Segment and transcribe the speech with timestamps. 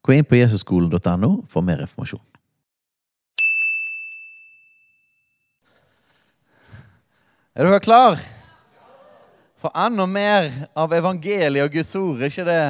[0.00, 2.22] Gå inn på jesusskolen.no for mer informasjon.
[7.54, 8.16] Er dere klar
[9.60, 12.22] for enda mer av evangeliet og Guds ord?
[12.22, 12.62] Er ikke det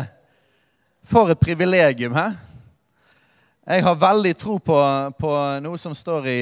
[1.06, 2.26] For et privilegium, hæ?
[3.70, 4.76] Jeg har veldig tro på,
[5.18, 5.30] på
[5.62, 6.40] noe som står i,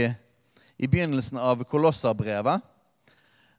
[0.81, 2.65] i begynnelsen av Kolosserbrevet.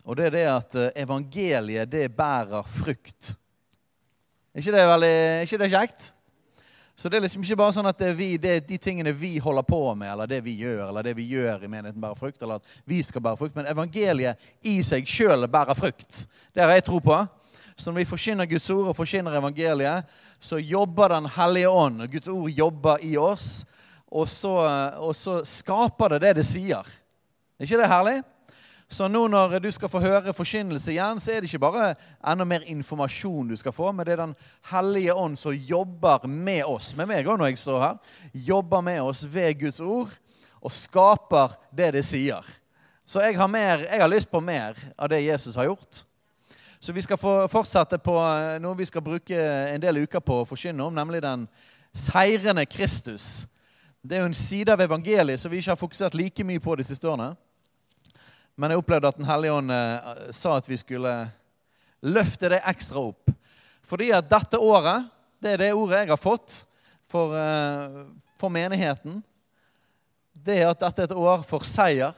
[0.03, 3.35] Og det er det at eh, evangeliet, det bærer frukt.
[4.51, 6.09] Er ikke det, veldig, er ikke det kjekt?
[6.99, 9.13] Så det er liksom ikke bare sånn at det er, vi, det er de tingene
[9.15, 12.17] vi holder på med, eller det vi gjør, eller det vi gjør i menigheten bærer
[12.19, 16.25] frukt, eller at vi skal bære frukt, men evangeliet i seg sjøl bærer frukt.
[16.51, 17.21] Det har jeg tro på.
[17.79, 20.11] Så når vi forkynner Guds ord og forkynner evangeliet,
[20.43, 23.47] så jobber Den hellige ånd, og Guds ord jobber i oss,
[24.11, 24.57] og så,
[24.99, 26.83] og så skaper det det det sier.
[27.55, 28.17] Er ikke det herlig?
[28.89, 31.91] Så nå når du skal få høre forkynnelse igjen, så er det ikke bare
[32.25, 34.35] enda mer informasjon du skal få, men det er Den
[34.71, 37.99] hellige ånd som jobber med oss, med meg òg når jeg står her,
[38.33, 40.15] jobber med oss ved Guds ord
[40.59, 42.45] og skaper det det sier.
[43.05, 46.01] Så jeg har, mer, jeg har lyst på mer av det Jesus har gjort.
[46.79, 48.15] Så vi skal fortsette på
[48.61, 51.45] noe vi skal bruke en del uker på å forkynne om, nemlig den
[51.93, 53.45] seirende Kristus.
[54.01, 56.77] Det er jo en side av evangeliet som vi ikke har fokusert like mye på
[56.79, 57.35] de siste årene.
[58.59, 61.13] Men jeg opplevde at Den hellige ånd eh, sa at vi skulle
[62.03, 63.31] løfte det ekstra opp.
[63.87, 65.07] Fordi at dette året,
[65.39, 66.57] det er det ordet jeg har fått
[67.09, 68.01] for, eh,
[68.39, 69.21] for menigheten,
[70.35, 72.15] det er at dette er et år for seier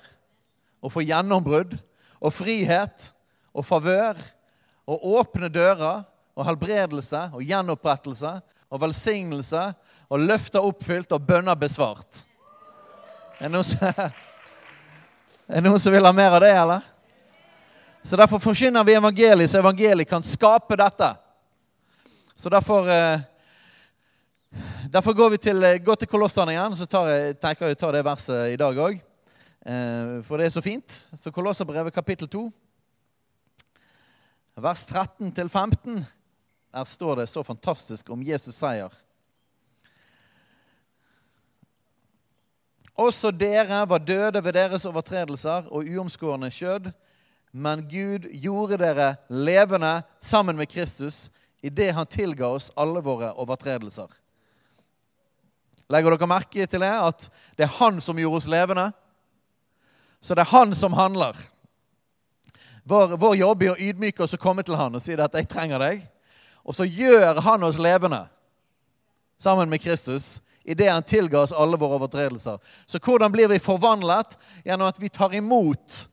[0.81, 1.77] og for gjennombrudd
[2.21, 3.11] og frihet
[3.53, 4.17] og favør
[4.89, 6.03] og åpne dører
[6.37, 8.33] og helbredelse og gjenopprettelse
[8.71, 9.63] og velsignelse
[10.09, 12.23] og løfter oppfylt og bønner besvart.
[13.37, 13.93] Er det noe som
[15.51, 16.85] er det noen som vil ha mer av det, eller?
[18.07, 21.09] Så Derfor forkynner vi evangeliet, så evangeliet kan skape dette.
[22.33, 23.19] Så derfor eh,
[24.91, 27.79] Derfor går vi til, eh, går til Kolossene igjen, så tar jeg, tenker jeg å
[27.83, 28.97] ta det verset i dag òg.
[29.65, 30.97] Eh, for det er så fint.
[31.19, 32.47] Så Kolosserbrevet kapittel 2,
[34.55, 36.01] vers 13 15.
[36.71, 38.91] Der står det så fantastisk om Jesus seier.
[42.99, 46.91] Også dere var døde ved deres overtredelser og uomskårne kjød,
[47.51, 51.29] men Gud gjorde dere levende sammen med Kristus
[51.61, 54.09] idet han tilga oss alle våre overtredelser.
[55.91, 56.91] Legger dere merke til det?
[56.91, 58.91] At det er han som gjorde oss levende?
[60.21, 61.35] Så det er han som handler.
[62.83, 65.49] Vår, vår jobb er å ydmyke oss og komme til han og si at 'jeg
[65.49, 66.07] trenger deg'.
[66.63, 68.27] Og så gjør han oss levende
[69.37, 72.59] sammen med Kristus idet han tilga oss alle våre overtredelser.
[72.85, 74.37] Så hvordan blir vi forvandlet?
[74.65, 76.07] Gjennom at vi tar imot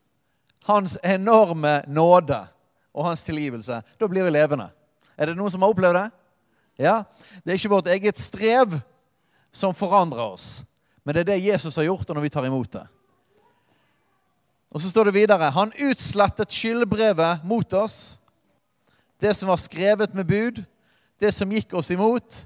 [0.69, 2.39] hans enorme nåde
[2.93, 3.81] og hans tilgivelse.
[3.97, 4.69] Da blir vi levende.
[5.17, 6.07] Er det noen som har opplevd det?
[6.79, 7.01] Ja.
[7.43, 8.79] Det er ikke vårt eget strev
[9.51, 10.61] som forandrer oss,
[11.03, 12.85] men det er det Jesus har gjort når vi tar imot det.
[14.69, 18.19] Og så står det videre Han utslettet skyldbrevet mot oss,
[19.19, 20.61] det som var skrevet med bud,
[21.19, 22.45] det som gikk oss imot,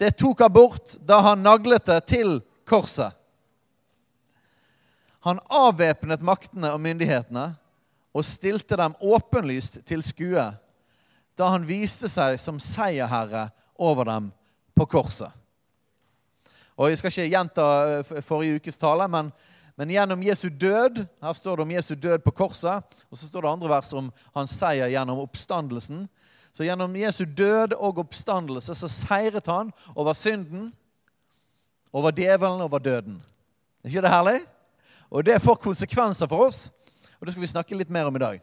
[0.00, 3.12] det tok han bort da han naglet det til korset.
[5.22, 7.52] Han avvæpnet maktene og myndighetene
[8.12, 10.48] og stilte dem åpenlyst til skue
[11.38, 13.46] da han viste seg som seierherre
[13.80, 14.28] over dem
[14.76, 15.30] på korset.
[16.76, 17.64] Og Jeg skal ikke gjenta
[18.00, 19.30] eh, forrige ukes tale, men,
[19.76, 23.44] men gjennom Jesu død Her står det om Jesu død på korset, og så står
[23.44, 26.06] det andre vers om hans seier gjennom oppstandelsen.
[26.52, 30.70] Så gjennom Jesu død og oppstandelse så seiret han over synden,
[31.92, 33.20] over djevelen, over døden.
[33.82, 34.38] Er ikke det herlig?
[35.12, 36.70] Og det får konsekvenser for oss,
[37.18, 38.40] og det skal vi snakke litt mer om i dag.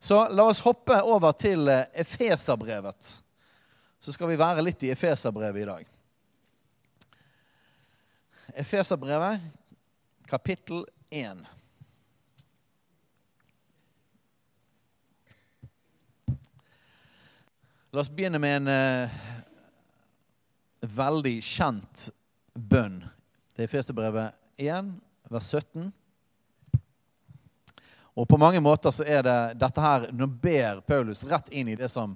[0.00, 3.08] Så la oss hoppe over til eh, Efeserbrevet.
[4.00, 5.94] Så skal vi være litt i Efeserbrevet i dag.
[8.62, 9.42] Efeserbrevet,
[10.28, 11.42] kapittel 1.
[17.90, 19.10] La oss begynne med en uh,
[20.80, 22.02] veldig kjent
[22.52, 22.98] bønn.
[23.56, 24.90] Det er Festebrevet 1,
[25.32, 25.86] vers 17.
[28.12, 31.78] Og på mange måter så er det dette her Nå ber Paulus rett inn i
[31.80, 32.12] det som,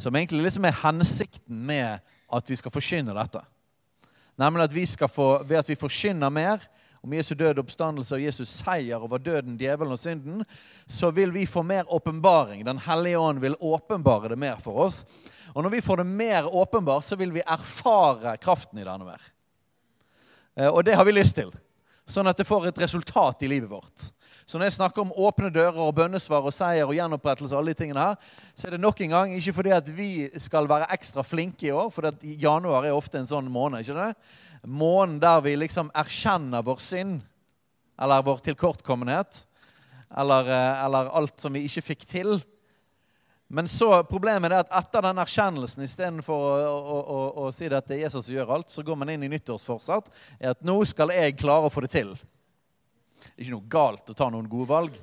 [0.00, 2.00] som egentlig liksom er hensikten med
[2.32, 3.44] at vi skal forkynne dette.
[4.40, 6.64] Nemlig at vi skal få, ved at vi forkynner mer
[7.06, 10.42] om Jesu død oppstandelse og Jesus seier over døden, djevelen og synden,
[10.90, 12.64] så vil vi få mer åpenbaring.
[12.66, 15.04] Den hellige ånd vil åpenbare det mer for oss.
[15.54, 19.22] Og når vi får det mer åpenbart, så vil vi erfare kraften i denne mer.
[20.58, 21.54] Eh, og det har vi lyst til.
[22.10, 24.10] Sånn at det får et resultat i livet vårt.
[24.46, 27.72] Så når jeg snakker om åpne dører og bønnesvar og seier og gjenopprettelse, og alle
[27.74, 30.86] de tingene her, så er det nok en gang ikke fordi at vi skal være
[30.94, 33.82] ekstra flinke i år, for januar er ofte en sånn måned.
[33.82, 34.14] ikke det?
[34.62, 37.24] Måneden der vi liksom erkjenner vår synd,
[37.98, 39.42] eller vår tilkortkommenhet,
[40.16, 42.38] eller, eh, eller alt som vi ikke fikk til.
[43.48, 47.90] Men så problemet er at etter den erkjennelsen, istedenfor å, å, å, å si at
[47.90, 50.78] det er Jesus som gjør alt, så går man inn i nyttårsfortsatt er at nå
[50.86, 52.14] skal jeg klare å få det til.
[53.36, 54.94] Det er ikke noe galt å ta noen gode valg.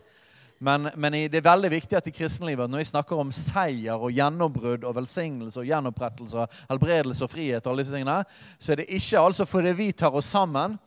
[0.63, 4.15] Men, men, det er veldig viktig at i kristenlivet når vi snakker om seier og
[4.15, 8.15] gjennombrudd og velsignelse og gjenopprettelse og helbredelse og frihet, og alle disse tingene,
[8.57, 10.80] så er det ikke altså fordi vi tar oss sammen,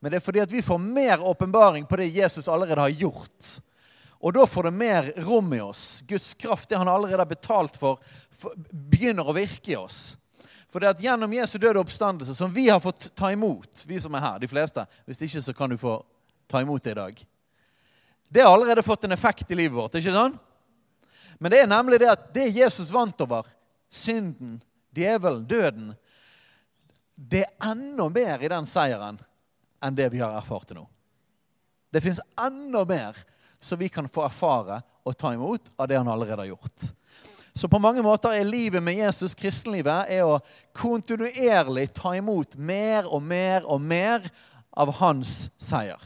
[0.00, 3.50] men det er fordi at vi får mer åpenbaring på det Jesus allerede har gjort.
[4.24, 6.00] Og da får det mer rom i oss.
[6.08, 8.00] Guds kraft, det han allerede har betalt for,
[8.72, 10.14] begynner å virke i oss.
[10.72, 14.14] For det at gjennom Jesu døde oppstandelse, som vi har fått ta imot, vi som
[14.16, 15.98] er her, de fleste Hvis ikke, så kan du få
[16.46, 17.26] ta imot det i dag.
[18.28, 19.94] Det har allerede fått en effekt i livet vårt.
[19.94, 20.38] ikke sånn?
[21.38, 23.46] Men det er nemlig det at det Jesus vant over,
[23.90, 24.60] synden,
[24.94, 25.94] djevelen, døden
[27.14, 29.20] Det er enda mer i den seieren
[29.84, 30.88] enn det vi har erfart til nå.
[31.94, 33.18] Det fins enda mer
[33.62, 36.88] som vi kan få erfare og ta imot av det han allerede har gjort.
[37.54, 40.40] Så på mange måter er livet med Jesus, kristenlivet, er å
[40.74, 44.26] kontinuerlig ta imot mer og mer og mer
[44.74, 46.00] av hans seier.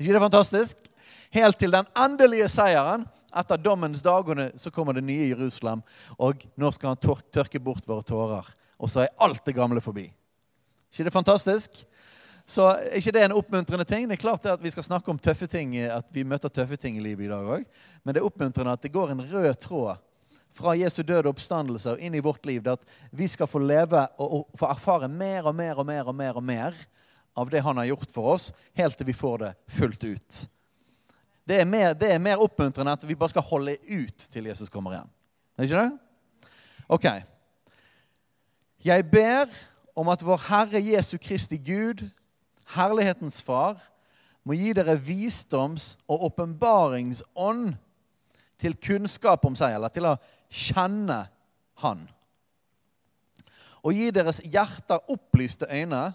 [0.00, 0.90] Ikke det fantastisk?
[1.32, 3.06] Helt til den endelige seieren.
[3.36, 5.82] Etter dommens dagene så kommer det nye Jerusalem.
[6.16, 8.48] Og nå skal han tørke bort våre tårer.
[8.80, 10.10] Og så er alt det gamle forbi.
[10.92, 11.84] ikke det fantastisk?
[12.46, 14.06] Så er ikke det en oppmuntrende ting?
[14.08, 16.96] Det er klart at Vi skal snakke om tøffe ting, at vi møter tøffe ting
[16.96, 17.64] i livet i dag òg.
[18.04, 19.96] Men det er oppmuntrende at det går en rød tråd
[20.56, 22.62] fra Jesu døde oppstandelse og inn i vårt liv.
[22.68, 26.14] At vi skal få leve og, og få erfare mer og mer og mer og
[26.14, 26.86] mer og mer
[27.36, 30.42] av det han har gjort for oss, helt til vi får det fullt ut.
[31.46, 34.72] Det er mer, det er mer oppmuntrende at vi bare skal holde ut til Jesus
[34.72, 35.10] kommer igjen.
[35.56, 36.50] Er ikke det?
[36.88, 37.06] Ok.
[38.84, 39.52] Jeg ber
[39.96, 42.02] om at vår Herre Jesu Kristi Gud
[42.74, 43.78] herlighetens far,
[44.46, 47.74] må gi dere visdoms- og åpenbaringsånd
[48.58, 50.18] til kunnskap om seg, eller til å
[50.50, 51.26] kjenne
[51.82, 52.06] Han.
[53.84, 56.14] Og gi deres hjerter opplyste øyne,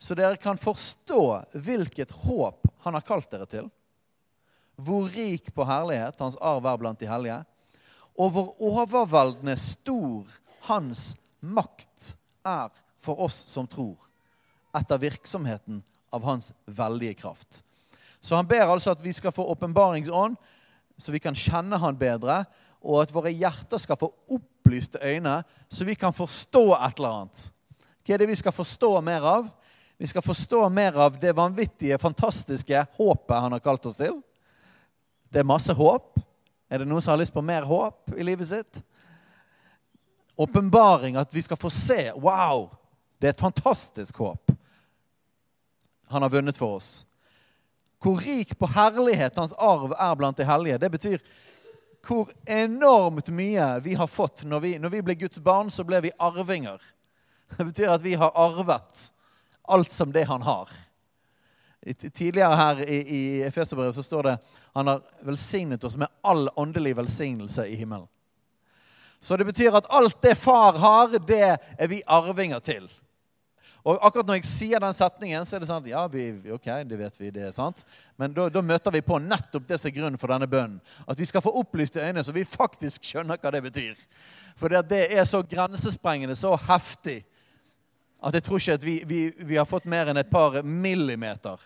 [0.00, 3.66] så dere kan forstå hvilket håp Han har kalt dere til,
[4.80, 7.42] hvor rik på herlighet Hans arv er blant de hellige,
[8.16, 10.24] og hvor overveldende stor
[10.70, 12.14] Hans makt
[12.46, 13.96] er for oss som tror
[14.76, 15.82] etter virksomheten
[16.14, 17.62] av hans veldige kraft.
[18.20, 20.36] Så han ber altså at vi skal få åpenbaringsånd,
[20.96, 22.42] så vi kan kjenne han bedre,
[22.80, 27.42] og at våre hjerter skal få opplyste øyne, så vi kan forstå et eller annet.
[28.04, 29.48] Hva er det vi skal forstå mer av?
[30.00, 34.14] Vi skal forstå mer av det vanvittige, fantastiske håpet han har kalt oss til.
[35.28, 36.16] Det er masse håp.
[36.72, 38.80] Er det noen som har lyst på mer håp i livet sitt?
[40.40, 41.98] Åpenbaring, at vi skal få se.
[42.16, 42.70] Wow!
[43.20, 44.54] Det er et fantastisk håp
[46.08, 47.04] han har vunnet for oss.
[48.00, 50.80] Hvor rik på herlighet hans arv er blant de hellige.
[50.80, 51.30] Det betyr
[52.08, 54.48] hvor enormt mye vi har fått.
[54.48, 56.80] Når vi, når vi ble Guds barn, så ble vi arvinger.
[57.52, 59.10] Det betyr at vi har arvet
[59.70, 60.70] alt som det han har.
[62.12, 64.38] Tidligere her i, i Efeserbrevet så står det
[64.76, 68.08] han har velsignet oss med all åndelig velsignelse i himmelen.
[69.20, 72.88] Så det betyr at alt det far har, det er vi arvinger til.
[73.80, 76.68] Og akkurat når jeg sier den setningen, så er det sånn at ja, vi, ok,
[76.88, 77.80] det vet vi, det er sant.
[78.20, 80.80] Men da, da møter vi på nettopp det som er grunnen for denne bønnen.
[81.08, 83.96] At vi skal få opplyste øyne, så vi faktisk skjønner hva det betyr.
[84.60, 87.22] For det, er så grensesprengende, så heftig,
[88.20, 91.60] at jeg tror ikke at vi, vi, vi har fått mer enn et par millimeter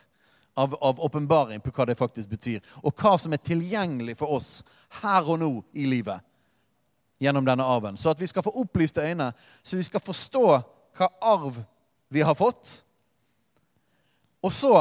[0.54, 2.61] av åpenbaring på hva det faktisk betyr.
[2.87, 4.61] Og hva som er tilgjengelig for oss
[5.00, 6.23] her og nå i livet
[7.23, 7.99] gjennom denne arven.
[7.99, 9.32] Så at vi skal få opplyste øyne,
[9.62, 10.44] så vi skal forstå
[10.94, 11.58] hva arv
[12.14, 12.84] vi har fått.
[14.44, 14.75] Og så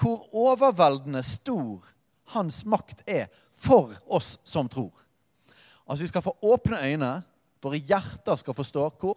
[0.00, 1.84] hvor overveldende stor
[2.34, 4.92] hans makt er for oss som tror.
[5.86, 7.12] Altså Vi skal få åpne øyne,
[7.62, 9.16] våre hjerter skal forstå hvor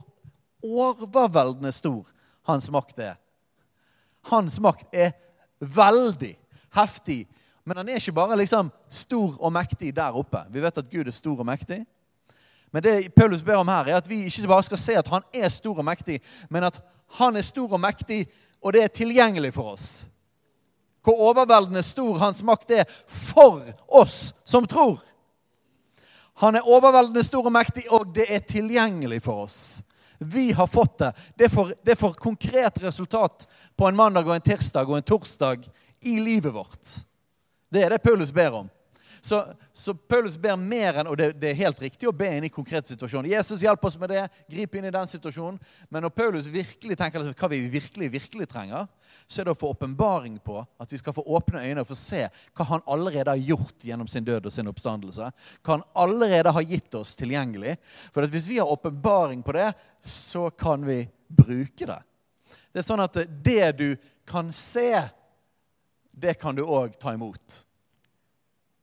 [0.68, 2.08] overveldende stor
[2.48, 3.16] hans makt er.
[4.28, 5.14] Hans makt er
[5.60, 6.34] veldig
[6.76, 7.26] heftig,
[7.68, 10.44] men han er ikke bare liksom stor og mektig der oppe.
[10.52, 11.82] Vi vet at Gud er stor og mektig.
[12.72, 15.24] Men det Paulus ber om her, er at vi ikke bare skal se at han
[15.34, 16.20] er stor og mektig,
[16.50, 16.80] men at
[17.20, 18.26] han er stor og mektig,
[18.62, 20.08] og det er tilgjengelig for oss.
[21.04, 25.00] Hvor overveldende stor hans makt er for oss som tror.
[26.44, 29.82] Han er overveldende stor og mektig, og det er tilgjengelig for oss.
[30.18, 31.14] Vi har fått det.
[31.36, 35.68] Det får, det får konkret resultat på en mandag og en tirsdag og en torsdag
[36.06, 36.96] i livet vårt.
[37.70, 38.70] Det er det Paulus ber om.
[39.22, 42.48] Så, så, Paulus ber mer enn Og det, det, er helt riktig å be inn
[42.48, 43.30] i konkrete situasjoner.
[43.32, 44.24] Jesus hjelper oss med det.
[44.52, 45.60] Grip inn i den situasjonen.
[45.90, 48.88] Men når Paulus virkelig tenker hva vi virkelig, virkelig trenger,
[49.28, 51.98] så er det å få åpenbaring på at vi skal få åpne øyne og få
[51.98, 55.32] se hva han allerede har gjort gjennom sin død og sin oppstandelse.
[55.62, 57.78] Hva han allerede har gitt oss tilgjengelig.
[58.14, 59.72] For hvis vi har åpenbaring på det,
[60.08, 62.02] så kan vi bruke det.
[62.72, 63.88] Det er sånn at det du
[64.28, 64.92] kan se,
[66.12, 67.64] det kan du òg ta imot.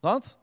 [0.04, 0.34] Sant?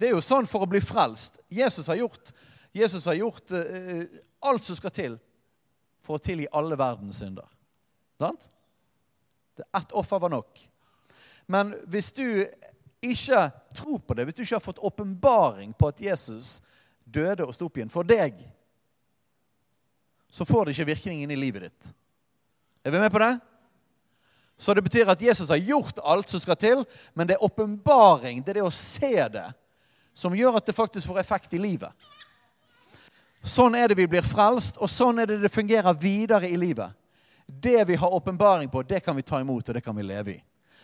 [0.00, 1.36] Det er jo sånn for å bli frelst.
[1.52, 2.32] Jesus har gjort,
[2.72, 4.06] Jesus har gjort uh,
[4.48, 5.18] alt som skal til
[6.00, 7.48] for å tilgi alle verdens synder.
[8.20, 8.48] Sant?
[9.60, 10.62] Ett offer var nok.
[11.50, 12.24] Men hvis du
[13.04, 13.42] ikke
[13.76, 16.60] tror på det, hvis du ikke har fått åpenbaring på at Jesus
[17.04, 18.38] døde og sto opp igjen for deg,
[20.30, 21.92] så får det ikke virkningen i livet ditt.
[22.86, 23.34] Er vi med på det?
[24.60, 26.82] Så det betyr at Jesus har gjort alt som skal til,
[27.16, 29.46] men det er åpenbaring, det er det å se det,
[30.12, 32.10] som gjør at det faktisk får effekt i livet.
[33.40, 36.92] Sånn er det vi blir frelst, og sånn er det det fungerer videre i livet.
[37.46, 40.34] Det vi har åpenbaring på, det kan vi ta imot, og det kan vi leve
[40.36, 40.42] i.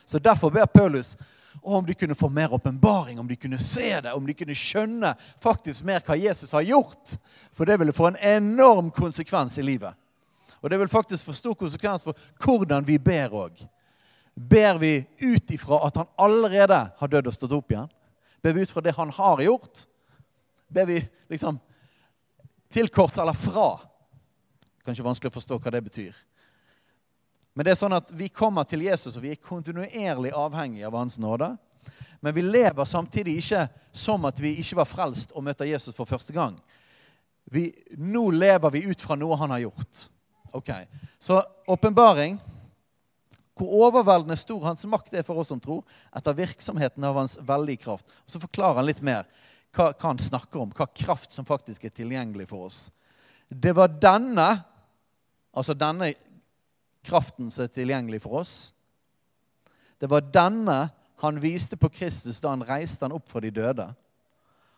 [0.09, 1.13] Så Derfor ber Paulus
[1.61, 5.13] om de kunne få mer åpenbaring, om de kunne se det, om de kunne skjønne
[5.43, 7.19] faktisk mer hva Jesus har gjort.
[7.53, 9.93] For det ville få en enorm konsekvens i livet.
[10.61, 13.61] Og det vil faktisk få stor konsekvens for hvordan vi ber òg.
[14.37, 17.91] Ber vi ut ifra at han allerede har dødd og stått opp igjen?
[18.45, 19.87] Ber vi ut fra det han har gjort?
[20.69, 21.01] Ber vi
[21.33, 21.59] liksom
[22.73, 23.71] tilkorts eller fra?
[24.85, 26.19] Kanskje vanskelig å forstå hva det betyr.
[27.57, 30.99] Men det er sånn at vi kommer til Jesus, og vi er kontinuerlig avhengig av
[30.99, 31.55] Hans nåde.
[32.21, 33.63] Men vi lever samtidig ikke
[33.97, 36.59] som at vi ikke var frelst og møter Jesus for første gang.
[37.49, 40.07] Vi, nå lever vi ut fra noe han har gjort.
[40.57, 40.71] Ok,
[41.19, 42.39] Så åpenbaring
[43.57, 45.81] hvor overveldende stor hans makt er for oss som tror,
[46.13, 48.05] etter virksomheten av hans veldige kraft.
[48.25, 49.25] Og Så forklarer han litt mer
[49.73, 52.87] hva, hva, han snakker om, hva kraft som faktisk er tilgjengelig for oss.
[53.49, 54.49] Det var denne,
[55.57, 56.13] altså denne
[57.07, 58.55] kraften som er tilgjengelig for oss.
[60.01, 60.79] Det var denne
[61.23, 63.89] han viste på Kristus da han reiste han opp fra de døde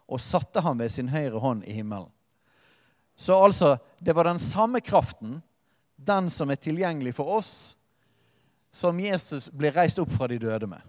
[0.09, 2.11] og satte ham ved sin høyre hånd i himmelen.
[3.19, 5.41] Så altså, det var den samme kraften
[5.99, 7.53] den som er tilgjengelig for oss,
[8.73, 10.83] som Jesus blir reist opp fra de døde med.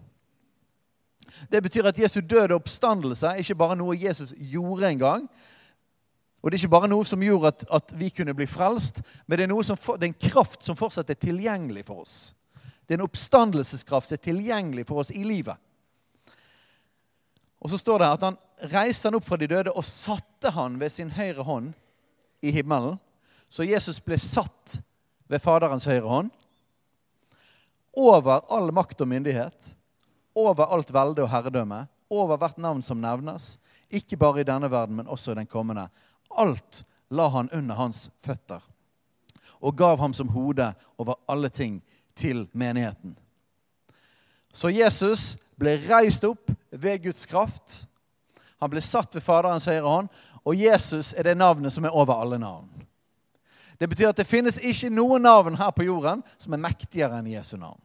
[1.50, 5.30] Det betyr at Jesu døde oppstandelse er ikke bare noe Jesus gjorde en gang.
[6.40, 9.40] Og det er ikke bare noe som gjorde at, at vi kunne bli frelst, men
[9.40, 12.16] det er, som, det er, en kraft som fortsatt er tilgjengelig for oss.
[12.88, 15.60] Det er en oppstandelseskraft som er tilgjengelig for oss i livet.
[17.60, 18.40] Og så står det at han
[18.72, 21.74] reiste han opp fra de døde og satte han ved sin høyre hånd
[22.42, 22.96] i himmelen.
[23.52, 24.80] Så Jesus ble satt
[25.30, 26.32] ved Faderens høyre hånd.
[27.98, 29.74] Over all makt og myndighet,
[30.38, 33.58] over alt velde og herredømme, over hvert navn som nevnes,
[33.90, 35.88] ikke bare i denne verden, men også i den kommende.
[36.38, 38.62] Alt la han under hans føtter
[39.60, 41.82] og gav ham som hode over alle ting
[42.16, 43.16] til menigheten.
[44.54, 47.84] Så Jesus ble reist opp ved Guds kraft.
[48.60, 50.10] Han ble satt ved Faderens høyre hånd,
[50.44, 52.70] og Jesus er det navnet som er over alle navn.
[53.80, 57.32] Det betyr at det finnes ikke noe navn her på jorden som er mektigere enn
[57.32, 57.80] Jesu navn.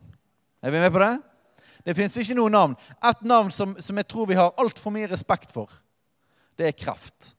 [0.65, 1.15] Er vi med på det?
[1.85, 2.75] Det finnes ikke noe navn.
[3.05, 5.71] Et navn som, som jeg tror vi har altfor mye respekt for,
[6.59, 7.35] det er kreft.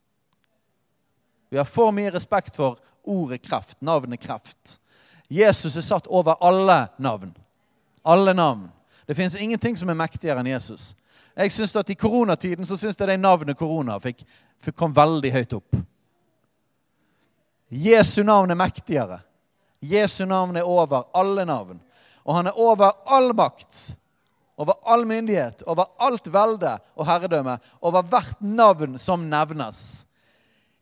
[1.50, 4.78] Vi har for mye respekt for ordet kreft, navnet kreft.
[5.32, 7.34] Jesus er satt over alle navn.
[8.06, 8.70] Alle navn.
[9.08, 10.94] Det finnes ingenting som er mektigere enn Jesus.
[11.36, 14.24] Jeg synes at I koronatiden så synes jeg det navnet korona fikk,
[14.64, 15.78] fikk kom veldig høyt opp.
[17.70, 19.20] Jesu navn er mektigere.
[19.80, 21.80] Jesu navn er over alle navn.
[22.26, 23.96] Og han er over all makt,
[24.58, 30.06] over all myndighet, over alt velde og herredømme, over hvert navn som nevnes.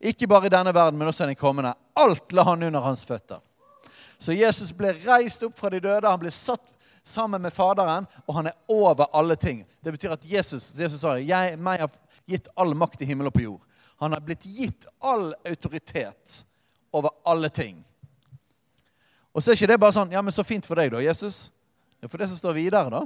[0.04, 1.74] Ikke bare i denne verden, men også i den kommende.
[1.96, 3.40] Alt la han under hans føtter.
[4.20, 6.08] Så Jesus ble reist opp fra de døde.
[6.08, 6.70] Han ble satt
[7.04, 9.66] sammen med Faderen, og han er over alle ting.
[9.84, 11.92] Det betyr at Jesus, Jesus sa jeg, meg har
[12.30, 13.64] gitt all makt i himmel og på jord.
[14.00, 16.44] Han har blitt gitt all autoritet
[16.94, 17.82] over alle ting.
[19.34, 21.48] Og så er ikke det bare sånn Ja, men så fint for deg, da, Jesus.
[22.02, 23.04] Ja, for det som står videre, da.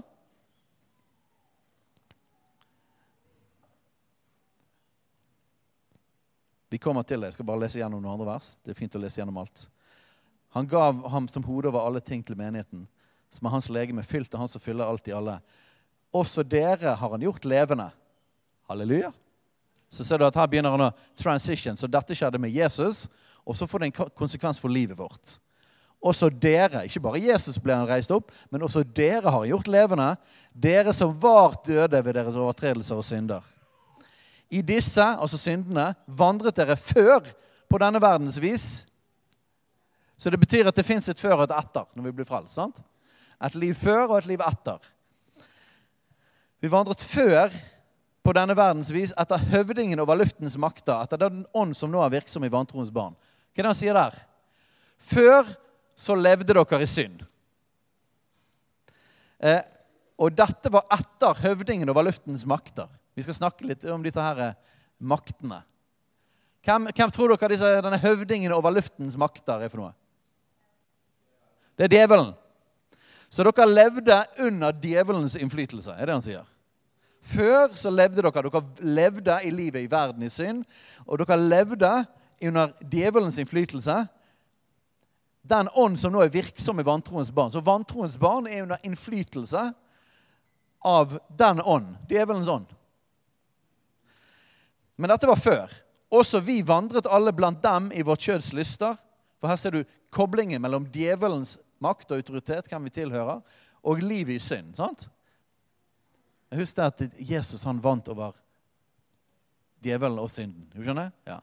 [6.67, 7.29] Vi kommer til det.
[7.31, 8.55] Jeg skal bare lese gjennom noen andre vers.
[8.59, 9.69] Det er fint å lese gjennom alt.
[10.57, 12.83] Han gav ham som hode over alle ting til menigheten,
[13.31, 15.37] som er hans legeme, fylt av han som fyller alt i alle.
[16.15, 17.87] Også dere har han gjort levende.
[18.67, 19.13] Halleluja.
[19.89, 21.77] Så ser du at her begynner han å transition.
[21.79, 23.05] Så dette skjedde med Jesus,
[23.47, 25.37] og så får det en konsekvens for livet vårt.
[26.03, 30.09] Også dere, ikke bare Jesus ble han reist opp, men også dere har gjort levende.
[30.53, 33.45] Dere som var døde ved deres overtredelser og synder.
[34.53, 37.25] I disse, altså syndene, vandret dere før
[37.67, 38.67] på denne verdens vis.
[40.17, 42.55] Så det betyr at det fins et før og et etter når vi blir frelst.
[42.55, 42.83] sant?
[43.43, 44.77] Et liv før og et liv etter.
[46.61, 47.53] Vi vandret før
[48.25, 52.15] på denne verdens vis etter høvdingen over luftens makter, etter den ånd som nå er
[52.17, 53.15] virksom i vantroens barn.
[53.57, 54.17] Hva er det han sier der?
[55.01, 55.47] Før
[55.97, 57.23] så levde dere i synd.
[59.41, 59.63] Eh,
[60.21, 62.85] og dette var etter høvdingen over luftens makter.
[63.17, 64.59] Vi skal snakke litt om disse her eh,
[65.01, 65.63] maktene.
[66.61, 69.95] Hvem, hvem tror dere disse, denne høvdingen over luftens makter er for noe?
[71.73, 72.29] Det er djevelen.
[73.33, 76.45] Så dere levde under djevelens innflytelse, er det han sier.
[77.25, 80.61] Før så levde dere Dere levde i livet i verden i synd.
[81.09, 81.91] Og dere levde
[82.41, 84.05] under djevelens innflytelse
[85.47, 87.51] den ånd som nå er virksom i vantroens barn.
[87.51, 89.69] Så vantroens barn er under innflytelse
[90.83, 92.73] av den ånd, djevelens ånd.
[94.95, 95.71] Men dette var før.
[96.11, 98.97] Også vi vandret alle blant dem i vårt kjøds lyster.
[99.39, 103.43] For her ser du koblingen mellom djevelens makt og autoritet, hvem vi tilhører,
[103.87, 104.75] og livet i synd.
[104.75, 105.07] sant?
[106.55, 108.35] Husker at Jesus han vant over
[109.83, 110.65] djevelen og synden.
[110.73, 111.11] Du skjønner?
[111.27, 111.39] Ja.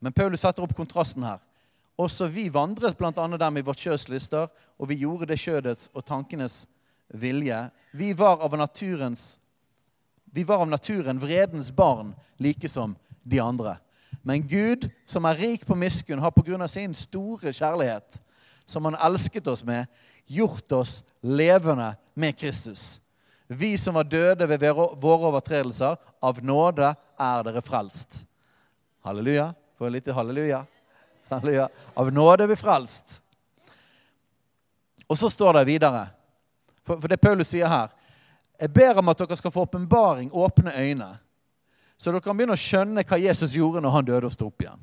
[0.00, 1.40] Men Paulus setter opp kontrasten her.
[1.96, 4.48] Også vi vandret annet dem i vårt kjøds lyster,
[4.78, 6.66] og vi gjorde det kjødets og tankenes
[7.08, 7.70] vilje.
[7.92, 9.38] Vi var av naturens
[10.36, 13.78] vi var av naturen vredens barn, like som de andre.
[14.22, 16.68] Men Gud, som er rik på miskunn, har pga.
[16.68, 18.20] sin store kjærlighet,
[18.66, 19.86] som han elsket oss med,
[20.26, 23.00] gjort oss levende med Kristus.
[23.48, 24.58] Vi som var døde ved
[25.00, 28.26] våre overtredelser, av nåde er dere frelst.
[29.04, 29.54] Halleluja.
[29.76, 30.62] Jeg litt halleluja?
[31.28, 31.68] Halleluja.
[31.94, 33.18] Av nåde er vi frelst.
[35.06, 36.06] Og så står det videre,
[36.80, 37.92] for, for det Paulus sier her
[38.56, 41.10] Jeg ber om at dere skal få åpenbaring, åpne øyne,
[41.96, 44.64] så dere kan begynne å skjønne hva Jesus gjorde når han døde og sto opp
[44.64, 44.80] igjen.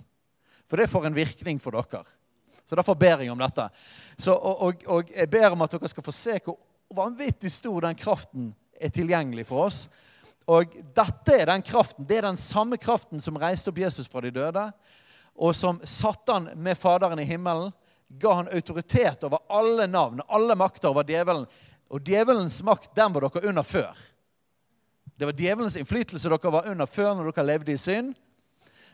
[0.69, 2.05] For det får en virkning for dere.
[2.65, 3.65] Så derfor ber jeg om dette.
[4.15, 6.59] Så, og, og, og jeg ber om at dere skal få se hvor
[6.93, 9.87] vanvittig stor den kraften er tilgjengelig for oss.
[10.49, 14.21] Og dette er den kraften, det er den samme kraften som reiste opp Jesus fra
[14.25, 14.67] de døde
[15.35, 17.71] og som satte han med Faderen i himmelen,
[18.07, 21.47] ga han autoritet over alle navn, alle makter over djevelen.
[21.89, 23.97] Og djevelens makt, den var dere under før.
[25.17, 28.13] Det var djevelens innflytelse dere var under før når dere levde i synd.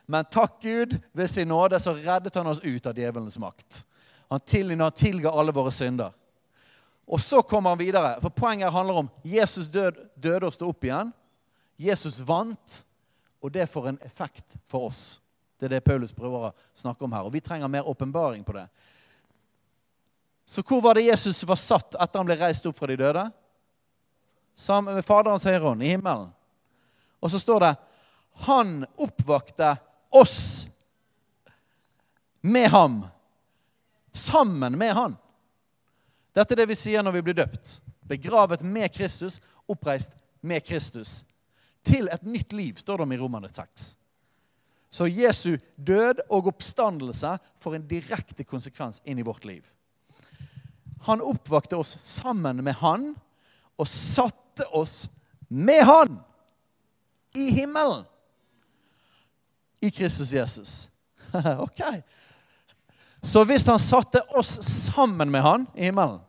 [0.09, 3.83] Men takk Gud, ved sin nåde så reddet han oss ut av djevelens makt.
[4.29, 6.15] Han tilga alle våre synder.
[7.09, 8.17] Og så kommer han videre.
[8.21, 11.11] for Poenget handler om Jesus død, døde og sto opp igjen.
[11.79, 12.81] Jesus vant,
[13.39, 15.21] og det får en effekt for oss.
[15.59, 17.27] Det er det Paulus prøver å snakke om her.
[17.27, 18.65] Og vi trenger mer åpenbaring på det.
[20.47, 23.25] Så hvor var det Jesus var satt etter han ble reist opp fra de døde?
[24.59, 26.31] Sammen med Faderens høyre hånd i himmelen.
[27.19, 27.71] Og så står det
[28.47, 29.75] Han oppvakte
[30.15, 30.67] oss
[32.41, 33.01] med ham.
[34.11, 35.15] Sammen med han.
[36.35, 37.77] Dette er det vi sier når vi blir døpt.
[38.09, 41.19] Begravet med Kristus, oppreist med Kristus.
[41.89, 43.89] Til et nytt liv, står det om i Romane 6.
[44.89, 49.65] Så Jesu død og oppstandelse får en direkte konsekvens inn i vårt liv.
[51.05, 53.11] Han oppvakte oss sammen med han
[53.79, 55.07] og satte oss
[55.47, 56.17] med han
[57.37, 58.03] i himmelen.
[59.79, 60.89] I Kristus Jesus.
[61.65, 61.81] ok.
[63.21, 66.19] Så hvis han satte oss sammen med han i himmelen,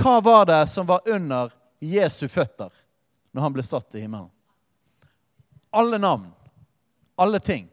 [0.00, 2.72] hva var det som var under Jesu føtter
[3.32, 4.30] når han ble satt i himmelen?
[5.72, 6.30] Alle navn
[7.22, 7.68] alle ting.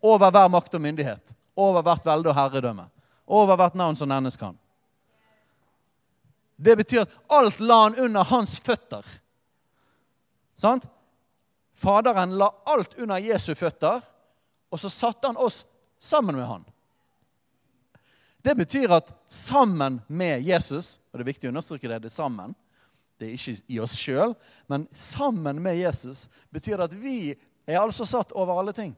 [0.00, 1.34] Over hver makt og myndighet.
[1.54, 2.88] Over hvert velde og herredømme.
[3.26, 4.56] Over hvert navn som nevnes kan.
[6.56, 9.04] Det betyr at alt la han under hans føtter.
[10.56, 10.88] Sant?
[11.76, 14.00] Faderen la alt under Jesu føtter,
[14.72, 15.66] og så satte han oss
[16.00, 16.64] sammen med han.
[18.40, 22.14] Det betyr at sammen med Jesus Og det er viktig å understreke det, det er
[22.14, 22.54] sammen.
[23.16, 24.34] Det er ikke i oss sjøl,
[24.68, 27.32] men sammen med Jesus betyr at vi
[27.66, 28.92] er altså satt over alle ting.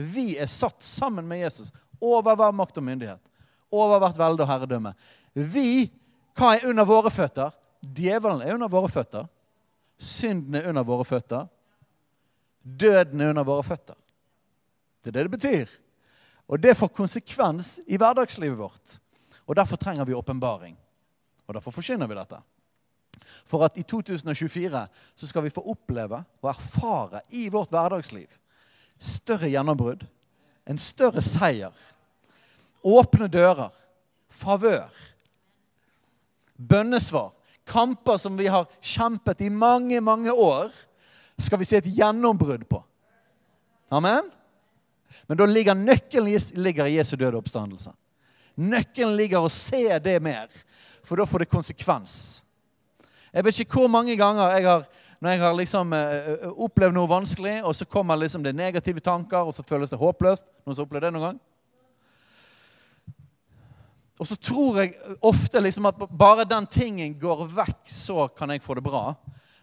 [0.00, 3.20] Vi er satt sammen med Jesus over hver makt og myndighet.
[3.72, 4.94] Over hvert velde og herredømme.
[5.32, 5.90] Vi,
[6.36, 7.52] hva er under våre føtter?
[7.82, 9.28] Djevelen er under våre føtter.
[10.00, 11.46] Synden er under våre føtter.
[12.62, 13.98] Døden er under våre føtter.
[15.02, 15.72] Det er det det betyr.
[16.48, 18.98] Og det får konsekvens i hverdagslivet vårt.
[19.46, 20.76] Og Derfor trenger vi åpenbaring.
[21.46, 22.38] Og derfor forkynner vi dette.
[23.48, 28.38] For at i 2024 så skal vi få oppleve og erfare i vårt hverdagsliv
[29.02, 30.04] større gjennombrudd,
[30.64, 31.72] en større seier,
[32.86, 33.72] åpne dører,
[34.30, 34.90] favør,
[36.56, 37.32] bønnesvar,
[37.66, 40.70] kamper som vi har kjempet i mange, mange år,
[41.38, 42.78] skal vi se et gjennombrudd på.
[43.92, 44.28] Amen?
[45.26, 47.92] Men da ligger nøkkelen i Jesu døde oppstandelse.
[48.62, 50.48] Nøkkelen ligger å se det mer,
[51.02, 52.14] for da får det konsekvens.
[53.32, 54.82] Jeg vet ikke hvor mange ganger jeg har,
[55.20, 59.48] når jeg har liksom, uh, opplevd noe vanskelig, og så kommer liksom det negative tanker,
[59.48, 60.44] og så føles det håpløst.
[60.66, 61.40] Noen som opplevd det noen gang?
[64.20, 64.92] Og så tror jeg
[65.24, 69.14] ofte liksom at bare den tingen går vekk, så kan jeg få det bra.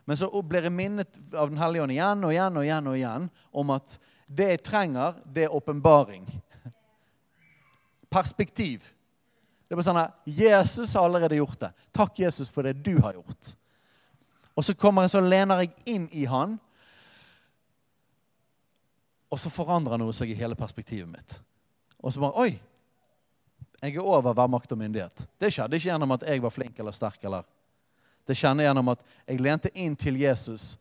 [0.10, 2.96] Men så blir jeg minnet av Den hellige ånd igjen og igjen og igjen og
[2.98, 3.28] igjen
[3.62, 6.26] om at det jeg trenger, det er åpenbaring.
[8.10, 8.82] Perspektiv.
[9.70, 11.68] Det er bare sånn at Jesus har allerede gjort det.
[11.94, 13.52] Takk, Jesus, for det du har gjort.
[14.58, 16.56] Og så kommer jeg, så lener jeg inn i han,
[19.30, 21.38] og så forandrer noe seg i hele perspektivet mitt.
[22.02, 22.50] Og så bare Oi!
[23.80, 25.22] Jeg er over hver makt og myndighet.
[25.40, 27.22] Det skjedde ikke gjennom at jeg var flink eller sterk.
[27.24, 27.46] eller
[28.28, 30.74] Det skjedde gjennom at jeg lente inn til Jesus.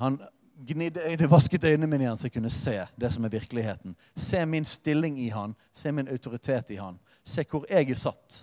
[0.00, 0.20] Han
[0.54, 3.96] gnidde øynene, vasket øynene mine igjen så jeg kunne se det som er virkeligheten.
[4.16, 6.96] Se min stilling i han, se min autoritet i han.
[7.24, 8.42] Se hvor jeg er satt.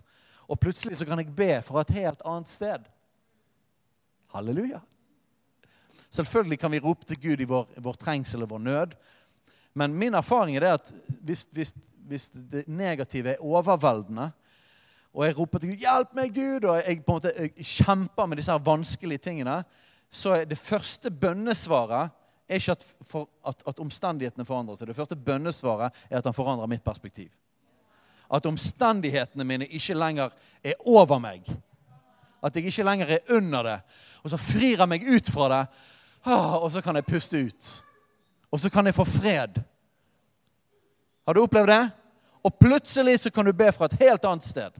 [0.49, 2.87] Og plutselig så kan jeg be fra et helt annet sted.
[4.33, 4.81] Halleluja.
[6.11, 8.95] Selvfølgelig kan vi rope til Gud i vår, vår trengsel og vår nød.
[9.73, 11.73] Men min erfaring er at hvis, hvis,
[12.07, 14.31] hvis det negative er overveldende,
[15.13, 19.17] og jeg roper til Gud 'Hjelp meg, Gud!' og jeg måte kjemper med disse vanskelige
[19.17, 19.63] tingene,
[20.11, 22.11] så er det første bønnesvaret
[22.49, 24.87] er ikke at, for, at, at omstendighetene forandrer seg.
[24.87, 27.29] Det første bønnesvaret er at han forandrer mitt perspektiv.
[28.31, 30.31] At omstendighetene mine ikke lenger
[30.63, 31.47] er over meg.
[32.43, 33.79] At jeg ikke lenger er under det.
[34.23, 35.63] Og så frir jeg meg ut fra det,
[36.25, 37.71] ah, og så kan jeg puste ut.
[38.51, 39.59] Og så kan jeg få fred.
[41.25, 41.83] Har du opplevd det?
[42.41, 44.71] Og plutselig så kan du be fra et helt annet sted.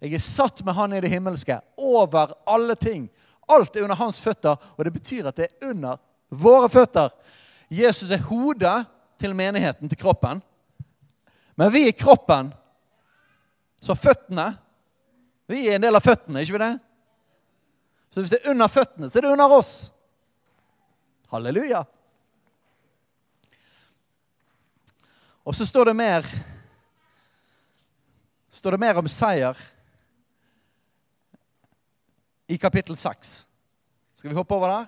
[0.00, 3.08] Jeg er satt med Han i det himmelske, over alle ting.
[3.48, 5.96] Alt er under hans føtter, og det betyr at det er under
[6.28, 7.08] våre føtter.
[7.70, 8.84] Jesus er hodet
[9.18, 10.42] til menigheten, til kroppen.
[11.56, 12.52] Men vi er kroppen.
[13.80, 14.50] Så føttene
[15.46, 16.72] Vi er en del av føttene, ikke vi det?
[18.10, 19.92] Så hvis det er under føttene, så er det under oss.
[21.30, 21.84] Halleluja.
[25.46, 26.26] Og så står det mer
[28.56, 29.58] står det mer om seier
[32.50, 33.34] i kapittel 6.
[34.16, 34.86] Skal vi hoppe over der?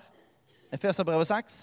[0.75, 1.61] Efeserbrevet 6.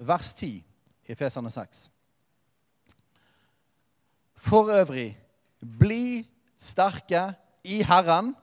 [0.00, 1.90] Vers 10 i Efeserne 6.
[4.36, 5.18] For øvrig,
[5.78, 6.26] bli
[6.58, 7.34] sterke
[7.64, 8.34] i Herren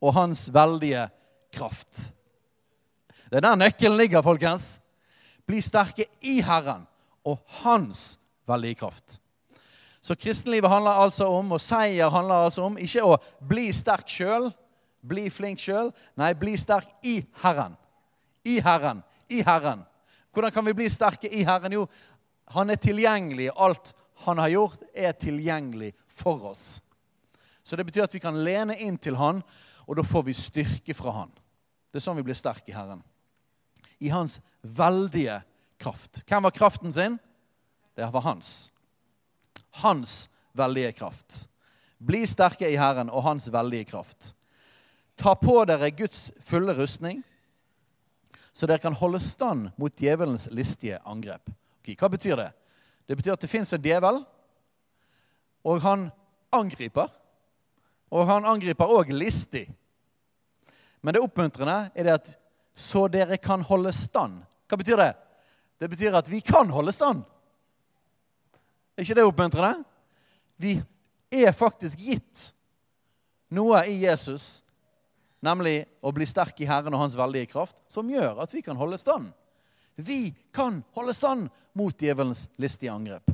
[0.00, 1.08] og Hans veldige
[1.54, 2.14] kraft.
[3.30, 4.80] Det er der nøkkelen ligger, folkens.
[5.46, 6.86] Bli sterke i Herren
[7.24, 9.20] og Hans veldige kraft.
[10.00, 14.48] Så kristenlivet handler altså om, og seier handler altså om, ikke å bli sterk sjøl,
[15.06, 15.92] bli flink sjøl.
[16.16, 17.76] Nei, bli sterk i Herren.
[18.44, 19.04] I Herren.
[19.28, 19.84] I Herren.
[20.32, 21.74] Hvordan kan vi bli sterke i Herren?
[21.74, 21.86] Jo,
[22.54, 23.50] han er tilgjengelig.
[23.56, 23.94] Alt
[24.26, 26.80] han har gjort, er tilgjengelig for oss.
[27.62, 29.42] Så det betyr at vi kan lene inn til han,
[29.86, 31.32] og da får vi styrke fra han.
[31.90, 33.02] Det er sånn vi blir sterke i Herren
[34.00, 35.42] i hans veldige
[35.78, 36.22] kraft.
[36.24, 37.18] Hvem var kraften sin?
[37.94, 38.70] Det var hans.
[39.70, 41.48] Hans veldige kraft.
[41.98, 44.32] Bli sterke i Herren og hans veldige kraft.
[45.20, 47.20] Ta på dere Guds fulle rustning,
[48.60, 51.46] så dere kan holde stand mot djevelens listige angrep.
[51.80, 52.50] Okay, hva betyr det?
[53.08, 54.18] Det betyr at det fins en djevel,
[55.64, 56.10] og han
[56.52, 57.08] angriper.
[58.12, 59.64] Og han angriper òg listig.
[61.00, 62.30] Men det oppmuntrende er det at
[62.76, 64.42] så dere kan holde stand.
[64.68, 65.10] Hva betyr det?
[65.80, 67.24] Det betyr at vi kan holde stand.
[68.92, 69.86] Er ikke det oppmuntrende?
[70.60, 70.76] Vi
[71.32, 72.50] er faktisk gitt
[73.48, 74.60] noe i Jesus,
[75.44, 78.78] nemlig å bli sterk i Herren og Hans veldige kraft, som gjør at vi kan
[78.78, 79.30] holde stand.
[80.00, 83.32] Vi kan holde stand mot djevelens listige angrep.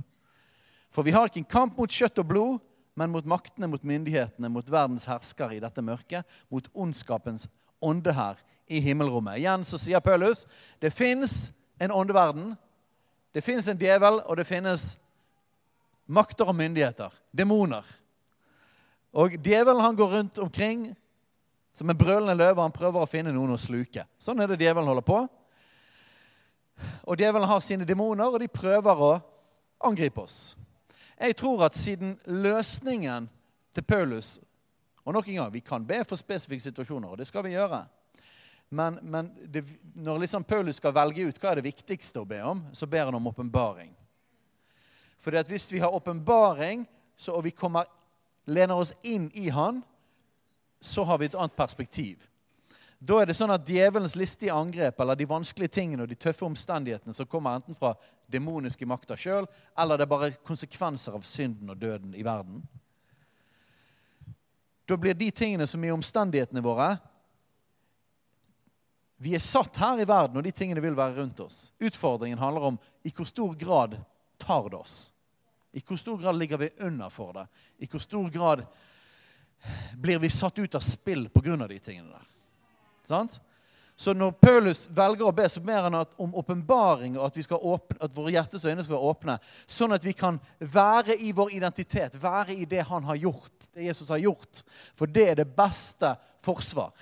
[0.90, 2.58] For vi har ikke en kamp mot kjøtt og blod,
[2.96, 7.44] men mot maktene, mot myndighetene, mot verdens herskere i dette mørket, mot ondskapens
[7.84, 8.40] ånde her
[8.72, 9.36] i himmelrommet.
[9.42, 10.46] Igjen så sier Paulus
[10.80, 12.54] det fins en åndeverden
[13.36, 14.94] Det finnes en djevel, og det finnes
[16.08, 17.12] makter og myndigheter.
[17.36, 17.84] Demoner.
[19.12, 20.86] Og djevelen han går rundt omkring
[21.76, 22.62] som en brølende løve.
[22.64, 24.06] Han prøver å finne noen å sluke.
[24.18, 25.18] Sånn er det djevelen holder på.
[27.08, 29.12] Og djevelen har sine demoner, og de prøver å
[29.84, 30.56] angripe oss.
[31.16, 33.28] Jeg tror at siden løsningen
[33.76, 34.38] til Paulus
[35.06, 37.78] Og nok en gang, vi kan be for spesifikke situasjoner, og det skal vi gjøre.
[38.74, 39.62] Men, men det,
[39.94, 43.04] når liksom Paulus skal velge ut hva er det viktigste å be om, så ber
[43.06, 43.92] han om åpenbaring.
[45.22, 46.82] For hvis vi har åpenbaring,
[47.30, 47.86] og vi kommer,
[48.50, 49.78] lener oss inn i han,
[50.86, 52.24] så har vi et annet perspektiv.
[52.98, 56.46] Da er det sånn at djevelens listige angrep eller de vanskelige tingene og de tøffe
[56.46, 57.92] omstendighetene som kommer enten fra
[58.32, 62.62] demoniske makter sjøl, eller det er bare konsekvenser av synden og døden i verden.
[64.86, 66.94] Da blir de tingene som er omstendighetene våre
[69.16, 71.70] Vi er satt her i verden, og de tingene vil være rundt oss.
[71.80, 73.94] Utfordringen handler om i hvor stor grad
[74.36, 74.96] tar det oss.
[75.72, 77.46] I hvor stor grad ligger vi under for det?
[77.80, 78.66] I hvor stor grad
[79.96, 81.66] blir vi satt ut av spill pga.
[81.66, 82.32] de tingene der?
[83.06, 83.40] Sant?
[83.96, 88.12] Så når Paulus velger å be, så ber han om åpenbaring, og at, åpne, at
[88.12, 89.36] våre hjertes øyne skal være åpne,
[89.72, 93.88] sånn at vi kan være i vår identitet, være i det han har gjort, det
[93.88, 94.60] Jesus har gjort.
[94.98, 96.12] For det er det beste
[96.44, 96.92] forsvar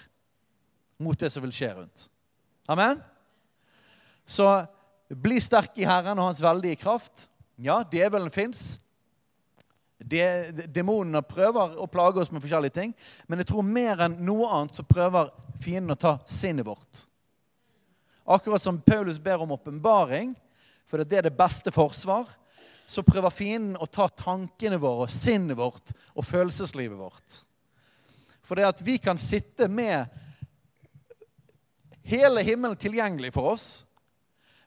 [1.02, 2.06] mot det som vil skje rundt.
[2.70, 3.02] Amen?
[4.22, 4.46] Så
[5.10, 7.26] bli sterk i Herren og Hans veldige kraft.
[7.58, 8.78] Ja, djevelen fins.
[9.98, 10.20] De,
[10.74, 12.94] demonene prøver å plage oss med forskjellige ting,
[13.30, 15.30] men jeg tror mer enn noe annet så prøver
[15.62, 17.04] fienden å ta sinnet vårt.
[18.24, 20.34] Akkurat som Paulus ber om åpenbaring,
[20.88, 22.26] for det er det beste forsvar,
[22.86, 27.38] så prøver fienden å ta tankene våre, sinnet vårt og følelseslivet vårt.
[28.44, 30.04] For det at vi kan sitte med
[32.04, 33.68] hele himmelen tilgjengelig for oss,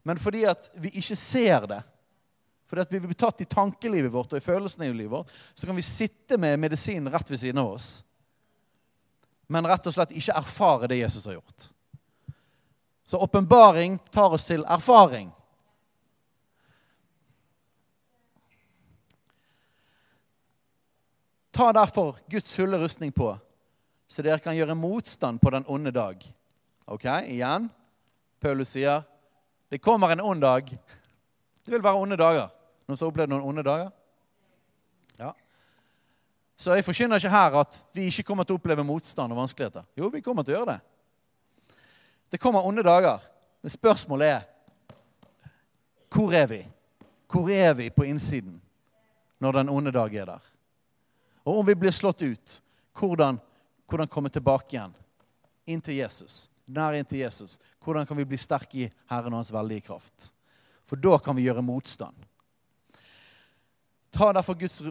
[0.08, 1.82] men fordi at vi ikke ser det,
[2.68, 5.68] fordi at vi blir tatt i tankelivet vårt og i følelsene i livet vårt, så
[5.68, 7.90] kan vi sitte med medisinen rett ved siden av oss,
[9.48, 11.70] men rett og slett ikke erfare det Jesus har gjort.
[13.08, 15.30] Så åpenbaring tar oss til erfaring.
[21.56, 23.32] Ta derfor Guds fulle rustning på,
[24.08, 26.20] så dere kan gjøre motstand på den onde dag.
[26.86, 27.72] Ok, igjen.
[28.44, 29.08] Paulus sier
[29.72, 30.68] det kommer en ond dag.
[31.66, 32.52] Det vil være onde dager.
[32.88, 33.90] Noen som har opplevd noen onde dager?
[35.20, 35.34] Ja.
[36.58, 39.86] Så jeg forkynner ikke her at vi ikke kommer til å oppleve motstand og vanskeligheter.
[39.98, 41.78] Jo, vi kommer til å gjøre det.
[42.32, 43.22] Det kommer onde dager.
[43.62, 44.46] Men spørsmålet er
[46.14, 46.62] hvor er vi?
[47.28, 48.62] Hvor er vi på innsiden
[49.44, 50.46] når den onde dag er der?
[51.44, 52.62] Og om vi blir slått ut,
[52.98, 53.38] hvordan,
[53.88, 54.96] hvordan komme tilbake igjen?
[55.68, 56.48] Inn til Jesus.
[56.68, 57.60] Nær inn til Jesus.
[57.84, 60.32] Hvordan kan vi bli sterke i Herren og Hans veldige kraft?
[60.88, 62.16] For da kan vi gjøre motstand.
[64.12, 64.82] Ta derfor Guds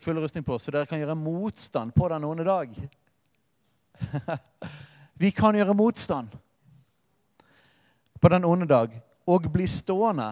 [0.00, 2.74] fulle rustning på, så dere kan gjøre motstand på den onde dag.
[5.22, 6.34] Vi kan gjøre motstand
[8.20, 8.92] på den onde dag
[9.28, 10.28] og bli stående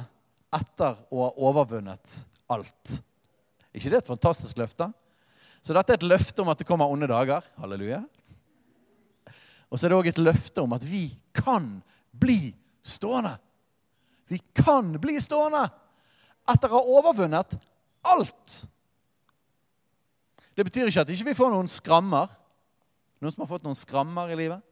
[0.55, 2.12] etter å ha overvunnet
[2.53, 3.01] alt.
[3.75, 4.88] ikke det et fantastisk løfte?
[5.66, 7.42] Så dette er et løfte om at det kommer onde dager.
[7.59, 8.05] Halleluja.
[9.66, 11.81] Og så er det òg et løfte om at vi kan
[12.14, 12.55] bli
[12.87, 13.35] stående.
[14.31, 15.64] Vi kan bli stående
[16.46, 17.57] etter å ha overvunnet
[18.12, 18.57] alt.
[20.57, 22.31] Det betyr ikke at vi ikke får noen skrammer.
[23.21, 24.62] Noen som har fått noen skrammer i livet?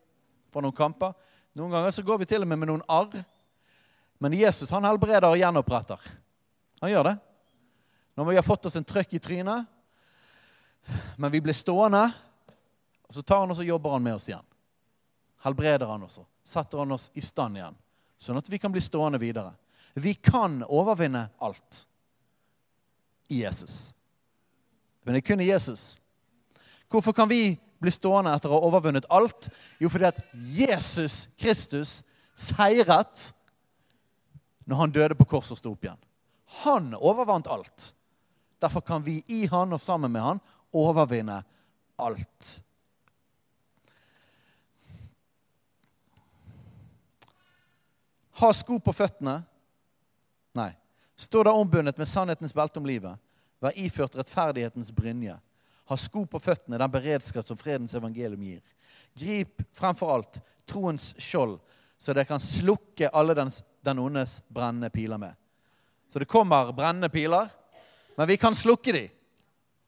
[0.52, 1.12] Fra noen kamper?
[1.54, 3.12] Noen ganger så går vi til og med med noen arr.
[4.22, 6.00] Men Jesus han helbreder og gjenoppretter.
[6.80, 7.14] Han gjør det.
[8.14, 9.66] Når vi har fått oss en trøkk i trynet,
[11.16, 12.04] men vi blir stående,
[13.08, 14.44] og så tar han oss og jobber han med oss igjen.
[15.44, 17.76] Helbreder han oss, setter han oss i stand igjen,
[18.20, 19.52] sånn at vi kan bli stående videre.
[19.94, 21.84] Vi kan overvinne alt
[23.28, 23.94] i Jesus.
[25.04, 25.96] Men det er kun i Jesus.
[26.90, 29.48] Hvorfor kan vi bli stående etter å ha overvunnet alt?
[29.82, 32.02] Jo, fordi at Jesus Kristus
[32.34, 33.30] seiret
[34.64, 36.00] når han døde på korset og sto opp igjen.
[36.64, 37.90] Han overvant alt.
[38.62, 40.40] Derfor kan vi i han og sammen med han
[40.74, 41.42] overvinne
[42.00, 42.52] alt.
[48.40, 49.36] Ha sko på føttene.
[50.58, 50.72] Nei.
[51.16, 53.18] Stå da ombundet med sannhetens belte om livet.
[53.62, 55.36] Vær iført rettferdighetens brynje.
[55.84, 58.62] Ha sko på føttene, den beredskap som fredens evangelium gir.
[59.14, 61.58] Grip fremfor alt troens skjold,
[61.98, 63.52] så dere kan slukke alle den,
[63.84, 65.36] den ondes brennende piler med.
[66.08, 67.50] Så det kommer brennende piler,
[68.16, 69.04] men vi kan slukke de.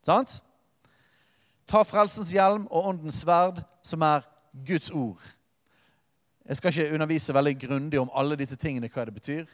[0.07, 0.39] Sant?
[1.67, 4.27] Ta frelsens hjelm og åndens sverd, som er
[4.67, 5.23] Guds ord.
[6.47, 9.49] Jeg skal ikke undervise veldig grundig om alle disse tingene, hva det betyr.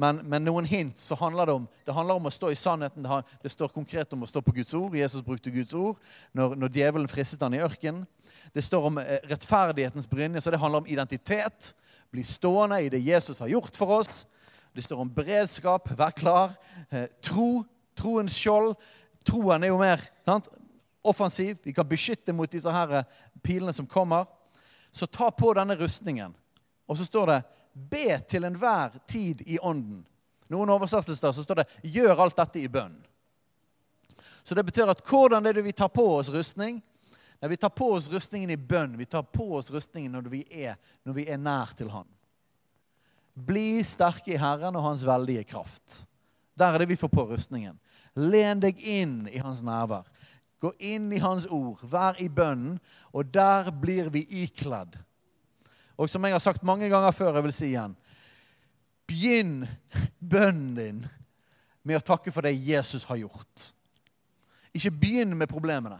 [0.00, 3.04] Men, men noen hint så handler det om det handler om å stå i sannheten.
[3.42, 4.96] Det, står konkret om å stå på Guds ord.
[4.96, 6.00] Jesus brukte Guds ord
[6.36, 8.06] når, når djevelen fristet han i ørkenen.
[8.52, 11.72] Det står om eh, rettferdighetens brynje, så det handler om identitet.
[12.12, 14.24] Bli stående i det Jesus har gjort for oss.
[14.72, 16.56] Det står om beredskap, vær klar.
[16.90, 17.62] Eh, tro,
[17.98, 18.74] troens skjold.
[19.28, 20.50] Troen er jo mer sant?
[21.02, 21.58] offensiv.
[21.62, 23.04] Vi kan beskytte mot disse her eh,
[23.42, 24.24] pilene som kommer.
[24.92, 26.34] Så ta på denne rustningen.
[26.86, 27.40] Og så står det
[27.72, 30.02] Be til enhver tid i ånden.
[30.52, 33.00] Noen oversettelser så står det 'gjør alt dette i bønn'.
[34.42, 36.82] Så det betyr at hvordan er det vi tar på oss rustning?
[37.42, 38.96] Nei, Vi tar på oss rustningen i bønn.
[38.96, 42.06] Vi tar på oss rustningen når vi er, når vi er nær til Han.
[43.34, 46.06] Bli sterke i Herren og Hans veldige kraft.
[46.54, 47.78] Der er det vi får på rustningen.
[48.14, 50.06] Len deg inn i Hans nærvær.
[50.60, 51.80] Gå inn i Hans ord.
[51.82, 52.78] Vær i bønnen,
[53.12, 55.00] og der blir vi ikledd
[55.96, 57.96] og som jeg har sagt mange ganger før, jeg vil si igjen
[59.08, 59.66] Begynn
[60.18, 61.00] bønnen din
[61.82, 63.72] med å takke for det Jesus har gjort.
[64.72, 65.98] Ikke begynn med problemene.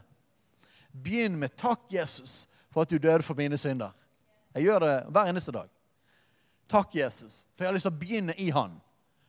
[0.92, 3.92] Begynn med 'Takk, Jesus, for at du døde for mine synder'.
[4.54, 5.68] Jeg gjør det hver eneste dag.
[6.68, 8.80] Takk, Jesus, for jeg har lyst til å begynne i Han.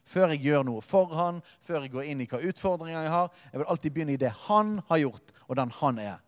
[0.06, 3.30] Før jeg gjør noe for Han, før jeg går inn i hva utfordringer jeg har.
[3.52, 6.20] Jeg vil alltid begynne i det Han har gjort, og den Han er.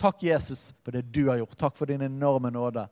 [0.00, 1.58] Takk, Jesus, for det du har gjort.
[1.58, 2.86] Takk for din enorme nåde.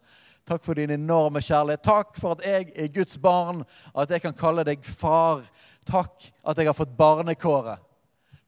[0.49, 1.83] Takk for din enorme kjærlighet.
[1.85, 5.43] Takk for at jeg er Guds barn, at jeg kan kalle deg far.
[5.85, 7.83] Takk at jeg har fått barnekåret.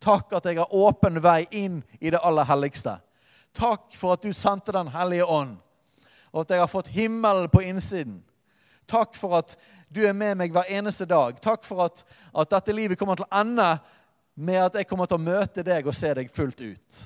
[0.00, 2.94] Takk at jeg har åpen vei inn i det aller helligste.
[3.52, 5.58] Takk for at du sendte Den hellige ånd,
[6.32, 8.22] og at jeg har fått himmelen på innsiden.
[8.88, 9.56] Takk for at
[9.92, 11.36] du er med meg hver eneste dag.
[11.42, 13.74] Takk for at, at dette livet kommer til å ende
[14.40, 17.02] med at jeg kommer til å møte deg og se deg fullt ut.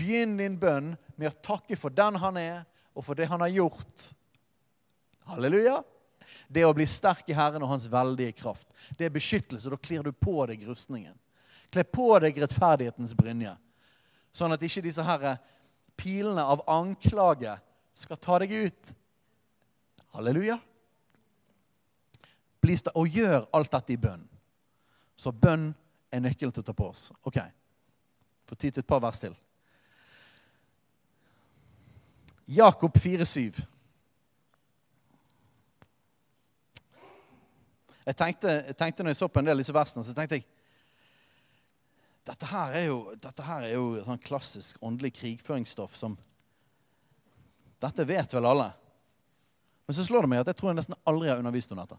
[0.00, 2.62] Begynn din bønn med å takke for den han er,
[2.96, 4.06] og for det han har gjort.
[5.28, 5.82] Halleluja.
[6.48, 8.70] Det å bli sterk i Herren og Hans veldige kraft.
[8.98, 9.70] Det er beskyttelse.
[9.70, 11.14] Da klir du på deg rustningen.
[11.70, 13.52] Kle på deg rettferdighetens brynje.
[14.32, 15.36] Sånn at ikke disse her
[15.98, 17.52] pilene av anklage
[17.98, 18.94] skal ta deg ut.
[20.16, 20.58] Halleluja.
[22.94, 24.24] Og gjør alt dette i bønn.
[25.16, 25.70] Så bønn
[26.10, 27.08] er nøkkelen til å ta på oss.
[27.28, 27.38] Ok.
[28.48, 29.36] Få tid til et par vers til.
[32.50, 33.60] Jakob 4,7.
[38.06, 40.40] Jeg tenkte, jeg tenkte når jeg så på en del av disse versene, så tenkte
[40.40, 40.48] jeg
[42.26, 46.18] dette her er jo, dette her er jo sånn klassisk åndelig krigføringsstoff som
[47.80, 48.66] Dette vet vel alle.
[49.88, 51.96] Men så slår det meg at jeg tror jeg nesten aldri har undervist om dette.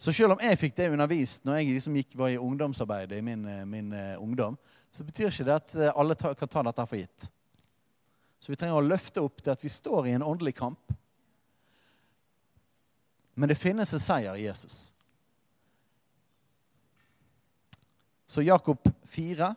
[0.00, 3.26] Så selv om jeg fikk det undervist når jeg liksom gikk, var i ungdomsarbeidet i
[3.26, 4.56] min, eh, min uh, ungdom,
[4.90, 7.28] så betyr ikke det at eh, alle kan ta dette for gitt.
[8.40, 10.94] Så vi trenger å løfte opp til at vi står i en åndelig kamp.
[13.34, 14.90] Men det finnes en seier i Jesus.
[18.30, 19.48] Så Jakob 4,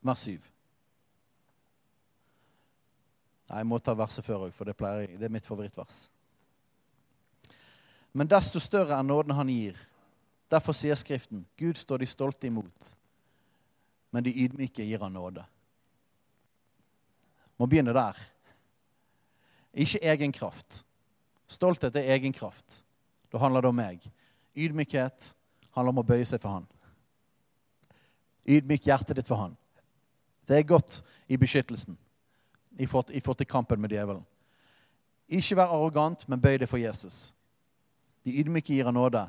[0.00, 0.48] vers 7.
[3.50, 6.06] Nei, Jeg må ta verset før òg, for det, jeg, det er mitt favorittvers.
[8.12, 9.76] Men desto større er nåden han gir.
[10.52, 12.88] Derfor sier Skriften, Gud står de stolte imot,
[14.12, 15.44] men de ydmyke gir han nåde.
[17.56, 18.18] Må begynne der.
[19.72, 20.82] Ikke egen kraft.
[21.48, 22.82] Stolthet er egen kraft.
[23.32, 24.04] Da handler det om meg.
[24.56, 25.32] Ydmykhet
[25.72, 26.68] handler om å bøye seg for Han.
[28.44, 29.56] Ydmyk hjertet ditt for Han.
[30.48, 31.96] Det er godt i beskyttelsen
[32.80, 34.24] i forhold til kampen med djevelen.
[35.32, 37.30] Ikke vær arrogant, men bøy deg for Jesus.
[38.24, 39.22] De ydmyke gir han nåde.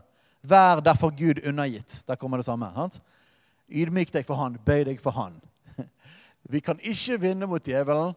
[0.43, 2.01] Vær derfor Gud undergitt.
[2.07, 2.67] Der kommer det samme.
[2.75, 2.99] Sant?
[3.69, 5.39] Ydmyk deg for Han, bøy deg for Han.
[6.51, 8.13] Vi kan ikke vinne mot djevelen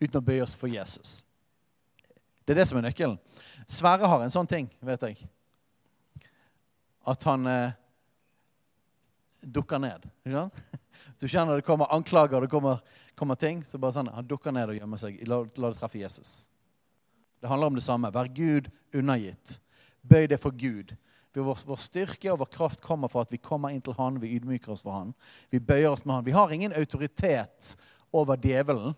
[0.00, 1.22] uten å bøye oss for Jesus.
[2.44, 3.16] Det er det som er nøkkelen.
[3.70, 5.24] Sverre har en sånn ting, vet jeg.
[7.08, 7.76] At han eh,
[9.40, 10.08] dukker ned.
[11.20, 12.80] Du kjenner det kommer anklager, det kommer,
[13.14, 13.60] kommer, ting.
[13.64, 15.18] så bare sånn, Han dukker ned og gjemmer seg.
[15.28, 16.32] La, la det treffe Jesus.
[17.40, 18.10] Det handler om det samme.
[18.12, 19.58] Vær Gud undergitt.
[20.00, 20.94] Bøy deg for Gud.
[21.34, 24.36] Vår, vår, styrke og vår kraft kommer fra at vi kommer inn til Han, vi
[24.36, 25.10] ydmyker oss for Han.
[25.50, 26.26] Vi bøyer oss med Han.
[26.28, 27.74] Vi har ingen autoritet
[28.14, 28.94] over djevelen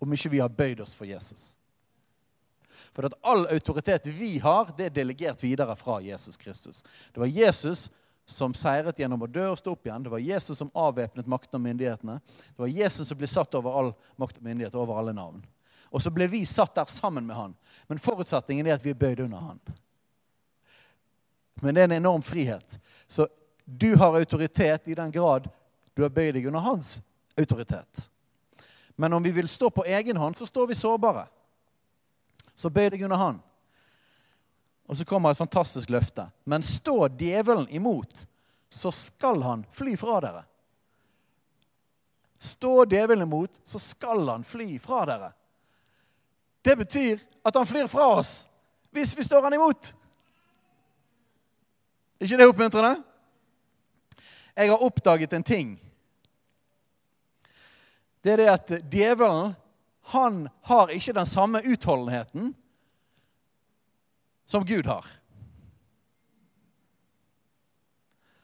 [0.00, 1.52] om ikke vi har bøyd oss for Jesus.
[2.94, 6.82] For at all autoritet vi har, det er delegert videre fra Jesus Kristus.
[7.12, 7.88] Det var Jesus
[8.24, 10.04] som seiret gjennom å dø og stå opp igjen.
[10.06, 12.18] Det var Jesus som avvæpnet makten og myndighetene.
[12.24, 13.90] Det var Jesus som ble satt over all
[14.20, 15.42] makt og myndighet, over alle navn.
[15.94, 17.56] Og så ble vi satt der sammen med han.
[17.90, 19.60] Men forutsetningen er at vi er bøyd under han.
[21.62, 22.78] Men det er en enorm frihet.
[23.06, 23.28] Så
[23.64, 25.48] du har autoritet i den grad
[25.94, 26.98] du har bøyd deg under hans
[27.38, 28.08] autoritet.
[28.96, 31.26] Men om vi vil stå på egen hånd, så står vi sårbare.
[32.54, 33.38] Så bøy deg under han.
[34.86, 36.26] Og så kommer et fantastisk løfte.
[36.44, 38.26] Men stå djevelen imot,
[38.68, 40.42] så skal han fly fra dere.
[42.38, 45.30] Stå djevelen imot, så skal han fly fra dere.
[46.64, 48.34] Det betyr at han flyr fra oss
[48.94, 49.94] hvis vi står han imot.
[52.20, 53.02] Ikke det oppmuntrende?
[54.54, 55.74] Jeg har oppdaget en ting.
[58.24, 59.54] Det er det at djevelen
[60.14, 62.54] han har ikke den samme utholdenheten
[64.46, 65.06] som Gud har.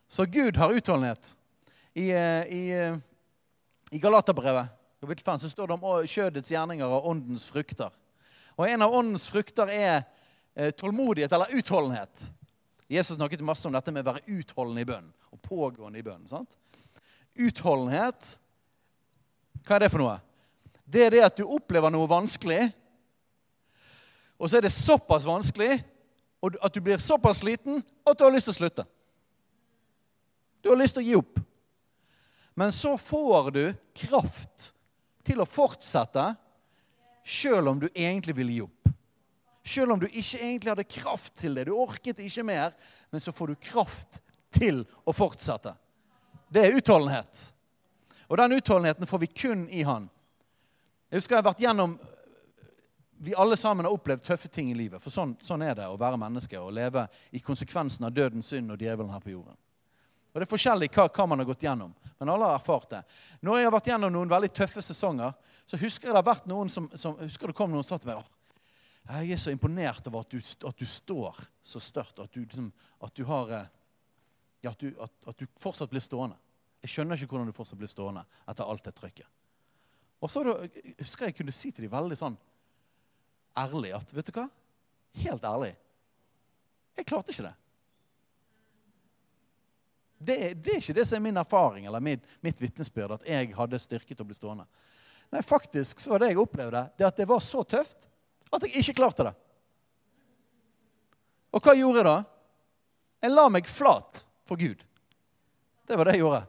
[0.09, 1.37] Så Gud har utholdenhet.
[1.95, 2.99] I, eh, i, eh,
[3.91, 4.69] i Galaterbrevet
[5.01, 7.91] kapittel 5 så står det om kjødets gjerninger og åndens frukter.
[8.57, 10.03] Og En av åndens frukter er
[10.55, 12.33] eh, tålmodighet eller utholdenhet.
[12.91, 16.27] Jesus snakket masse om dette med å være utholdende i bønn og pågående i bønn.
[16.27, 16.57] sant?
[17.39, 18.33] Utholdenhet,
[19.63, 20.17] hva er det for noe?
[20.91, 22.73] Det er det at du opplever noe vanskelig,
[24.41, 25.77] og så er det såpass vanskelig
[26.41, 28.87] at du blir såpass sliten at du har lyst til å slutte.
[30.65, 31.41] Du har lyst til å gi opp.
[32.59, 33.65] Men så får du
[33.97, 34.73] kraft
[35.25, 36.25] til å fortsette
[37.23, 38.91] sjøl om du egentlig vil gi opp.
[39.67, 41.67] Sjøl om du ikke egentlig hadde kraft til det.
[41.69, 42.77] Du orket ikke mer,
[43.13, 44.21] men så får du kraft
[44.55, 45.75] til å fortsette.
[46.51, 47.51] Det er utholdenhet.
[48.31, 50.09] Og den utholdenheten får vi kun i Han.
[51.11, 51.99] Jeg husker jeg har vært gjennom
[53.23, 55.03] vi alle sammen har opplevd tøffe ting i livet.
[55.03, 57.03] For sånn, sånn er det å være menneske og leve
[57.37, 59.59] i konsekvensen av døden, synd og djevelen her på jorden.
[60.31, 63.01] Og Det er forskjellig hva, hva, man har gått gjennom, men alle har erfart det.
[63.45, 65.35] Når jeg har vært gjennom noen veldig tøffe sesonger,
[65.69, 68.01] så husker jeg det har vært noen som, som husker det kom noen som sa
[68.01, 68.23] til meg
[69.09, 70.39] jeg er så imponert over at du,
[70.69, 72.71] at du står så størt, at du, liksom,
[73.01, 73.69] at du har eh,
[74.61, 76.37] ja, at, du, at, at, du, fortsatt blir stående.
[76.85, 79.29] Jeg skjønner ikke hvordan du fortsatt blir stående etter alt det trykket.
[80.21, 82.37] Og så husker jeg kunne si til dem veldig sånn
[83.59, 84.47] ærlig at Vet du hva?
[85.25, 85.73] Helt ærlig.
[86.99, 87.57] Jeg klarte ikke det.
[90.21, 93.55] Det, det er ikke det som er min erfaring eller mitt, mitt vitnesbyrd, at jeg
[93.57, 94.67] hadde styrke til å bli stående.
[95.33, 98.10] Nei, faktisk så var det jeg opplevde, det at det var så tøft
[98.51, 99.35] at jeg ikke klarte det.
[101.51, 102.17] Og hva gjorde jeg da?
[103.21, 104.83] Jeg la meg flat for Gud.
[105.87, 106.45] Det var det jeg gjorde.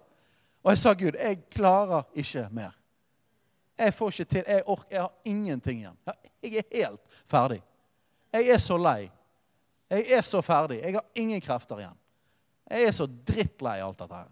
[0.61, 2.75] Og jeg sa, Gud, jeg klarer ikke mer.
[3.81, 4.43] Jeg får ikke til.
[4.45, 5.97] Jeg, orker, jeg har ingenting igjen.
[6.43, 7.61] Jeg er helt ferdig.
[8.31, 9.09] Jeg er så lei.
[9.91, 10.77] Jeg er så ferdig.
[10.83, 11.97] Jeg har ingen krefter igjen.
[12.71, 14.29] Jeg er så drittlei alt dette her.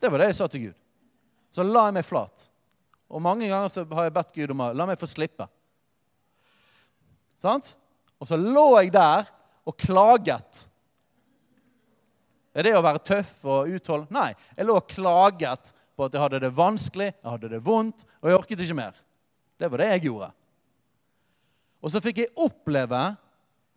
[0.00, 0.76] Det var det jeg sa til Gud.
[1.50, 2.46] Så la jeg meg flat.
[3.10, 5.48] Og mange ganger så har jeg bedt Gud om å la meg få slippe.
[7.40, 7.74] Sant?
[8.20, 9.28] Og så lå jeg der
[9.68, 10.66] og klaget.
[12.52, 14.10] Er det å være tøff og utholden?
[14.12, 14.32] Nei.
[14.56, 18.30] Jeg lå og klaget på at jeg hadde det vanskelig, jeg hadde det vondt, og
[18.30, 19.00] jeg orket ikke mer.
[19.60, 20.30] Det var det jeg gjorde.
[21.80, 23.02] Og så fikk jeg oppleve,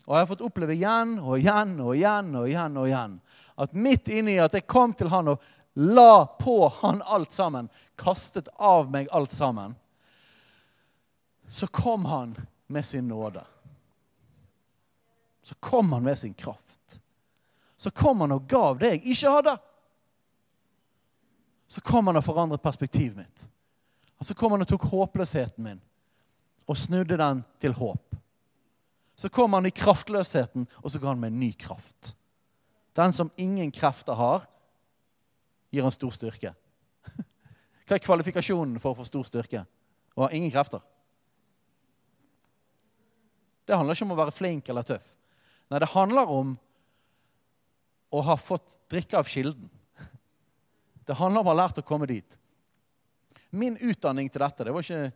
[0.03, 3.19] og jeg har fått oppleve igjen og igjen og igjen og igjen, og igjen,
[3.63, 5.45] at midt inni at jeg kom til han og
[5.79, 9.77] la på han alt sammen, kastet av meg alt sammen,
[11.47, 12.35] så kom han
[12.67, 13.43] med sin nåde.
[15.43, 16.99] Så kom han med sin kraft.
[17.75, 19.57] Så kom han og gav det jeg ikke hadde
[21.73, 23.47] så kom han og forandret perspektivet mitt.
[24.21, 25.79] Og så kom han og tok håpløsheten min
[26.69, 28.13] og snudde den til håp.
[29.17, 32.13] Så kom han i kraftløsheten, og så ga han meg ny kraft.
[32.93, 34.45] Den som ingen krefter har,
[35.73, 36.53] gir han stor styrke.
[37.89, 39.65] Hva er kvalifikasjonen for å få stor styrke?
[40.13, 40.85] Å ha ingen krefter.
[43.65, 45.09] Det handler ikke om å være flink eller tøff.
[45.73, 46.51] Nei, det handler om
[48.13, 49.71] å ha fått drikke av kilden.
[51.01, 52.35] Det handler om å ha lært å komme dit.
[53.49, 55.07] Min utdanning til dette det var ikke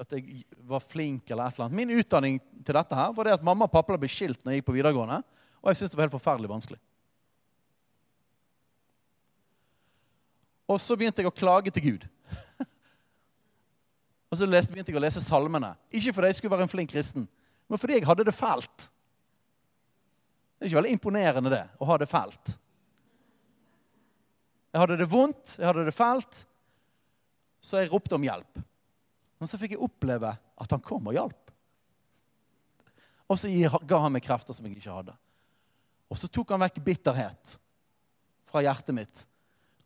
[0.00, 1.76] at jeg var flink eller et eller annet.
[1.76, 4.62] Min utdanning til dette her var det at mamma og pappa ble skilt når jeg
[4.62, 5.20] gikk på videregående.
[5.60, 6.80] Og jeg syntes det var helt forferdelig vanskelig.
[10.72, 12.08] Og så begynte jeg å klage til Gud.
[14.32, 15.74] og så begynte jeg å lese salmene.
[15.92, 17.28] Ikke fordi jeg skulle være en flink kristen,
[17.68, 18.88] men fordi jeg hadde det fælt.
[20.62, 22.52] Det er ikke veldig imponerende det, å ha det fælt.
[24.70, 26.42] Jeg hadde det vondt, jeg hadde det fælt,
[27.58, 28.60] så jeg ropte om hjelp.
[29.42, 31.50] Men så fikk jeg oppleve at han kom og hjalp.
[33.26, 33.50] Og så
[33.90, 35.16] ga han meg krefter som jeg ikke hadde.
[36.06, 37.56] Og så tok han vekk bitterhet
[38.46, 39.24] fra hjertet mitt,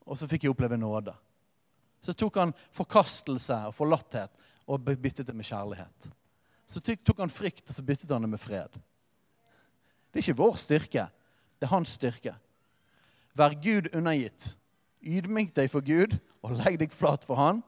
[0.04, 1.14] og så fikk jeg oppleve nåde.
[2.04, 4.36] Så tok han forkastelse og forlatthet
[4.68, 6.10] og byttet det med kjærlighet.
[6.68, 8.76] Så tok han frykt, og så byttet han det med fred.
[10.16, 11.02] Det er ikke vår styrke,
[11.60, 12.32] det er hans styrke.
[13.36, 14.54] Vær Gud undergitt
[15.04, 17.60] Ydmyk deg for Gud og legg deg flat for Han.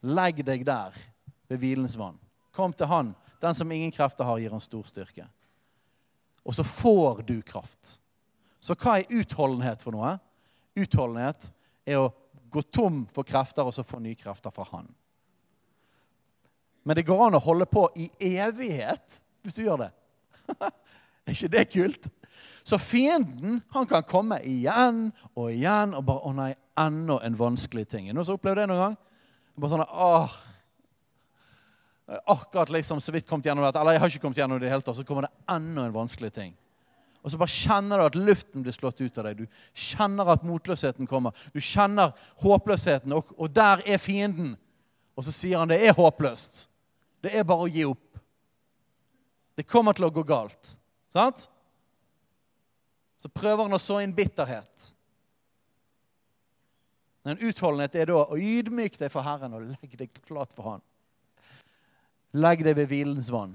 [0.00, 0.96] Legg deg der
[1.52, 2.16] ved hvilens vann.
[2.56, 3.12] Kom til Han.
[3.44, 5.28] Den som ingen krefter har, gir han stor styrke.
[6.40, 7.98] Og så får du kraft.
[8.56, 10.16] Så hva er utholdenhet for noe?
[10.72, 11.50] Utholdenhet
[11.84, 12.12] er å
[12.48, 14.88] gå tom for krefter og så få nye krefter fra Han.
[16.82, 18.08] Men det går an å holde på i
[18.40, 19.92] evighet hvis du gjør det.
[21.30, 22.08] er ikke det kult?
[22.64, 27.86] Så fienden han kan komme igjen og igjen og bare 'Å nei, enda en vanskelig
[27.88, 28.08] ting'.
[28.08, 28.96] Er noen som opplevd det noen gang?
[29.58, 30.30] Bare sånn, åh,
[32.26, 34.72] Akkurat liksom så vidt kommet gjennom det, eller jeg har ikke kommet gjennom det i
[34.72, 36.56] hele tatt, så kommer det enda en vanskelig ting.
[37.22, 39.44] Og så bare kjenner du at luften blir slått ut av deg.
[39.44, 39.46] Du
[39.78, 41.36] kjenner at motløsheten kommer.
[41.54, 42.10] Du kjenner
[42.42, 44.56] håpløsheten, og, og der er fienden.
[45.14, 46.66] Og så sier han det er håpløst.
[47.22, 48.18] Det er bare å gi opp.
[49.54, 50.74] Det kommer til å gå galt.
[51.12, 51.46] Sant?
[53.20, 54.92] Så prøver han å så inn bitterhet.
[57.22, 60.82] Men utholdenhet er da å ydmyke deg for Herren og legge deg flat for Han.
[62.34, 63.54] Legg deg ved hvilens vann.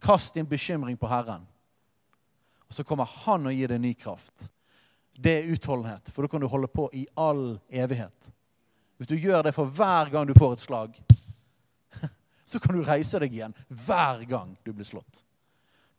[0.00, 1.46] Kast din bekymring på Herren.
[2.68, 4.50] Og Så kommer Han og gir deg ny kraft.
[5.18, 8.30] Det er utholdenhet, for da kan du holde på i all evighet.
[8.96, 11.00] Hvis du gjør det for hver gang du får et slag,
[12.50, 15.24] så kan du reise deg igjen hver gang du blir slått.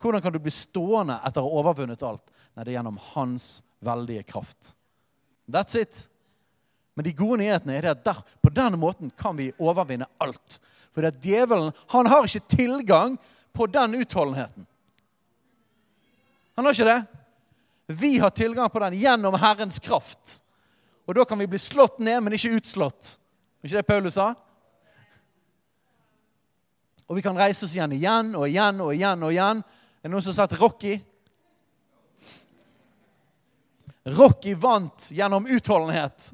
[0.02, 2.32] Hvordan kan du bli stående etter å ha overvunnet alt?
[2.52, 4.74] Nei, det er gjennom hans veldige kraft.
[5.46, 6.08] That's it.
[6.94, 10.58] Men de gode nyhetene er at der, på den måten kan vi overvinne alt.
[10.92, 13.16] For det er djevelen han har ikke tilgang
[13.56, 14.66] på den utholdenheten.
[16.56, 17.00] Han har ikke det.
[17.86, 20.40] Vi har tilgang på den gjennom Herrens kraft.
[21.06, 23.16] Og da kan vi bli slått ned, men ikke utslått.
[23.62, 24.32] Er ikke det Paulus sa?
[27.08, 29.62] Og vi kan reise oss igjen igjen og igjen og igjen og igjen.
[30.02, 30.96] Er det noen som sett Rocky?
[34.02, 36.32] Rocky vant gjennom utholdenhet.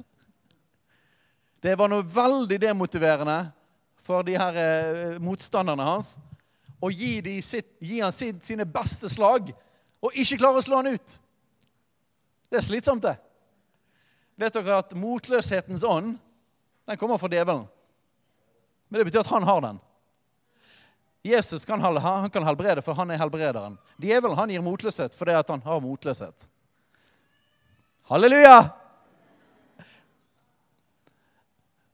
[1.61, 3.37] Det var noe veldig demotiverende
[4.01, 6.15] for de her eh, motstanderne hans
[6.81, 9.51] å gi, sitt, gi han sine beste slag
[9.99, 11.17] og ikke klare å slå han ut.
[12.49, 13.19] Det er slitsomt, det.
[14.39, 16.15] Vet dere at motløshetens ånd
[16.89, 17.67] den kommer fra djevelen?
[18.89, 19.81] Men det betyr at han har den.
[21.23, 23.77] Jesus kan, han kan helbrede, for han er helbrederen.
[23.99, 26.47] Djevelen han gir motløshet fordi han har motløshet.
[28.09, 28.69] Halleluja!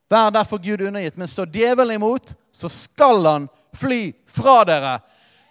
[0.10, 1.18] Vær derfor Gud undergitt.
[1.18, 5.00] Men står djevelen imot, så skal han fly fra dere.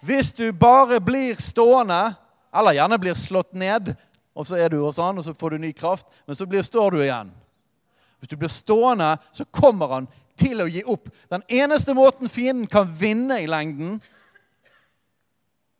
[0.05, 2.15] Hvis du bare blir stående,
[2.55, 3.93] eller gjerne blir slått ned,
[4.35, 6.63] og så er du hos han, og så får du ny kraft, men så blir,
[6.63, 7.31] står du igjen.
[8.19, 10.07] Hvis du blir stående, så kommer han
[10.39, 11.09] til å gi opp.
[11.31, 14.01] Den eneste måten fienden kan vinne i lengden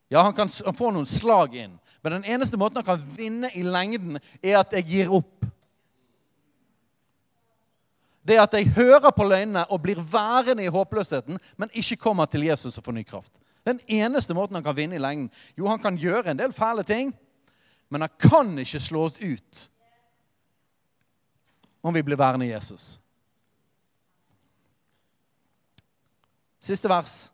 [0.10, 3.64] Ja, han kan få noen slag inn, men den eneste måten han kan vinne i
[3.66, 5.48] lengden, er at jeg gir opp.
[8.22, 12.46] Det at jeg hører på løgnene og blir værende i håpløsheten, men ikke kommer til
[12.46, 13.34] Jesus og får ny kraft.
[13.66, 15.32] Den eneste måten han kan vinne i lengden.
[15.58, 17.10] Jo, han kan gjøre en del fæle ting,
[17.90, 19.70] men han kan ikke slås ut
[21.82, 23.00] om vi blir værende i Jesus.
[26.66, 27.32] Siste vers.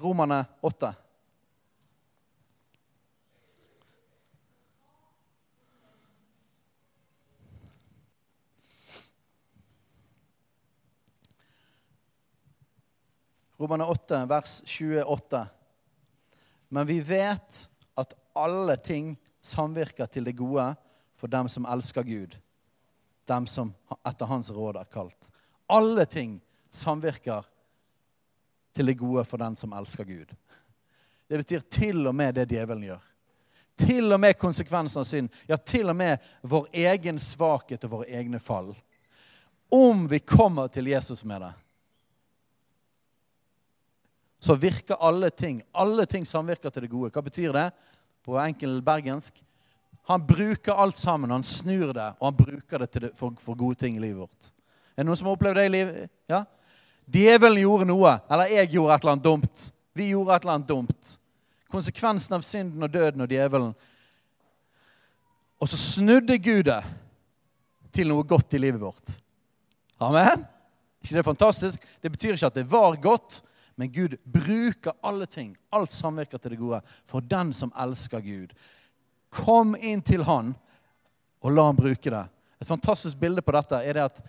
[0.00, 0.94] Romerne 8.
[13.58, 15.46] Romerne 8, vers 28.
[16.68, 19.12] Men vi vet at alle ting
[19.44, 20.70] samvirker til det gode
[21.12, 22.40] for dem som elsker Gud,
[23.28, 23.76] dem som
[24.08, 25.28] etter Hans råd er kalt.
[25.68, 26.40] Alle ting
[26.72, 27.44] samvirker
[28.74, 30.34] til det gode for den som elsker Gud.
[31.28, 33.06] Det betyr til og med det djevelen gjør.
[33.78, 35.30] Til og med konsekvensen av synd.
[35.46, 38.72] Ja, til og med vår egen svakhet og våre egne fall.
[39.70, 41.52] Om vi kommer til Jesus med det,
[44.40, 47.10] så virker alle ting Alle ting samvirker til det gode.
[47.10, 47.70] Hva betyr det
[48.24, 49.42] på enkel bergensk?
[50.08, 51.30] Han bruker alt sammen.
[51.30, 54.52] Han snur det, og han bruker det, det for, for, gode ting i livet vårt.
[54.96, 56.12] Er det noen som har opplevd det i livet?
[56.30, 56.44] Ja?
[57.08, 59.62] Djevelen gjorde noe, eller jeg gjorde et eller annet dumt.
[59.96, 61.14] Vi gjorde et eller annet dumt.
[61.72, 63.72] Konsekvensen av synden og døden og djevelen.
[65.58, 66.82] Og så snudde Gud det
[67.96, 69.18] til noe godt i livet vårt.
[69.98, 70.44] Amen?
[71.02, 71.84] ikke det er fantastisk?
[72.02, 73.40] Det betyr ikke at det var godt,
[73.78, 75.54] men Gud bruker alle ting.
[75.72, 78.52] Alt samvirker til det gode for den som elsker Gud.
[79.32, 80.54] Kom inn til Han,
[81.40, 82.24] og la han bruke det.
[82.60, 84.20] Et fantastisk bilde på dette er det at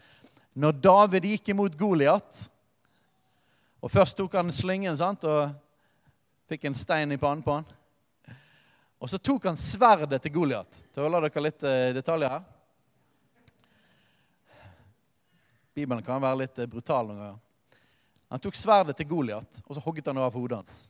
[0.53, 2.45] når David gikk imot Goliat
[3.79, 5.49] og Først tok han slyngen sant, og
[6.49, 7.67] fikk en stein i pannen på han.
[8.99, 10.81] Og så tok han sverdet til Goliat.
[10.95, 12.43] Tåler dere litt eh, detaljer her?
[15.79, 17.39] Bibelen kan være litt eh, brutal noen ganger.
[18.29, 20.81] Han tok sverdet til Goliat, og så hogget han av hodet hans.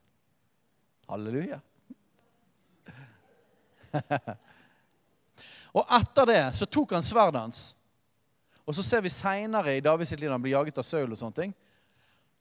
[1.07, 1.59] Halleluja.
[5.77, 7.61] og etter det så tok han sverdet hans.
[8.65, 11.43] Og så ser vi seinere i Davids liv han blir jaget av Saul og sånne
[11.43, 11.53] ting.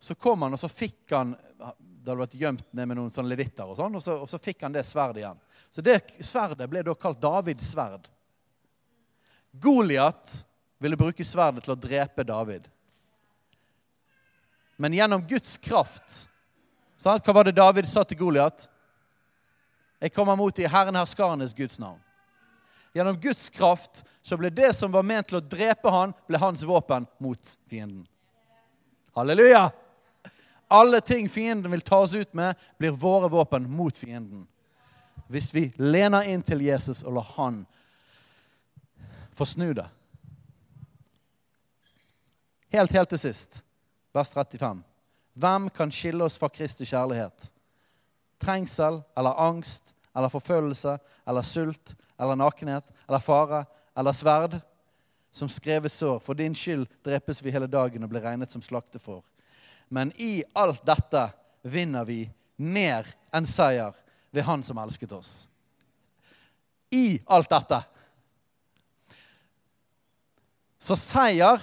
[0.00, 3.32] Så kom han, og så fikk han Det hadde vært gjemt ned med noen sånne
[3.32, 5.40] levitter, og sånn, og så, og så fikk han det sverdet igjen.
[5.70, 8.06] Så det sverdet ble da kalt Davids sverd.
[9.52, 10.38] Goliat
[10.78, 12.68] ville bruke sverdet til å drepe David.
[14.78, 16.28] Men gjennom Guds kraft
[16.96, 17.24] sant?
[17.26, 18.68] Hva var det David sa til Goliat?
[19.98, 21.98] Jeg kommer mot i Herren herskarenes Guds navn.
[22.94, 26.62] Gjennom Guds kraft så ble det som var ment til å drepe han, ble hans
[26.66, 28.06] våpen mot fienden.
[29.18, 29.68] Halleluja!
[30.68, 34.46] Alle ting fienden vil ta oss ut med, blir våre våpen mot fienden.
[35.28, 37.62] Hvis vi lener inn til Jesus og lar han
[39.32, 39.86] få snu det.
[42.72, 43.62] Helt, helt til sist,
[44.12, 44.82] vers 35.
[45.38, 47.48] Hvem kan skille oss fra Kristi kjærlighet?
[48.42, 50.96] Trengsel eller angst eller forfølgelse
[51.28, 53.62] eller sult eller nakenhet eller fare
[53.96, 54.58] eller sverd?
[55.30, 59.20] Som skrevet sår, for din skyld drepes vi hele dagen og blir regnet som slaktefår.
[59.88, 61.28] Men i alt dette
[61.62, 62.24] vinner vi
[62.56, 63.96] mer enn seier
[64.34, 65.48] ved Han som elsket oss.
[66.90, 67.80] I alt dette.
[70.78, 71.62] Så seier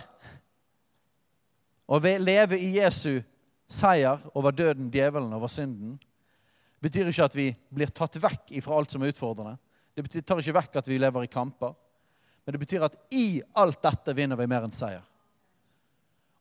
[1.85, 3.21] å leve i Jesu
[3.69, 5.95] seier over døden, djevelen, over synden,
[6.81, 9.57] betyr ikke at vi blir tatt vekk fra alt som er utfordrende.
[9.95, 11.73] Det betyr, tar ikke vekk at vi lever i kamper.
[12.45, 15.03] Men det betyr at i alt dette vinner vi mer enn seier.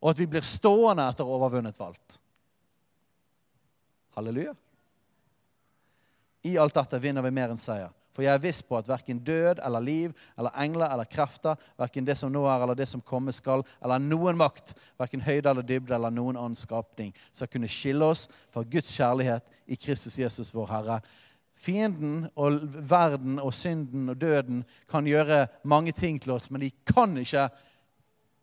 [0.04, 2.18] Og at vi blir stående etter overvunnet valgt.
[4.14, 4.52] Halleluja.
[6.44, 7.88] I alt dette vinner vi mer enn seier.
[8.14, 12.06] For jeg er viss på at verken død eller liv eller engler eller krefter, verken
[12.06, 15.66] det som nå er eller det som komme skal, eller noen makt, verken høyde eller
[15.66, 20.52] dybde eller noen annen skapning, skal kunne skille oss fra Guds kjærlighet i Kristus Jesus,
[20.54, 21.00] vår Herre.
[21.58, 26.70] Fienden og verden og synden og døden kan gjøre mange ting til oss, men de
[26.86, 27.48] kan ikke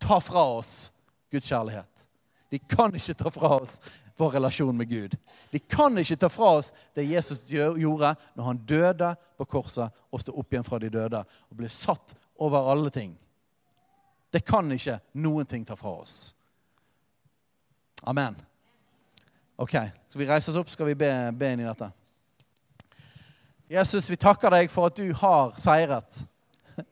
[0.01, 0.89] ta fra oss
[1.32, 2.07] Guds kjærlighet.
[2.51, 3.79] De kan ikke ta fra oss
[4.19, 5.15] vår relasjon med Gud.
[5.51, 10.21] De kan ikke ta fra oss det Jesus gjorde når han døde på korset og
[10.21, 13.15] sto opp igjen fra de døde og ble satt over alle ting.
[14.32, 16.34] Det kan ikke noen ting ta fra oss.
[18.03, 18.36] Amen.
[19.61, 19.75] Ok,
[20.09, 21.91] så vi reiser oss opp, skal vi be, be inn i dette.
[23.71, 26.23] Jesus, vi takker deg for at du har seiret,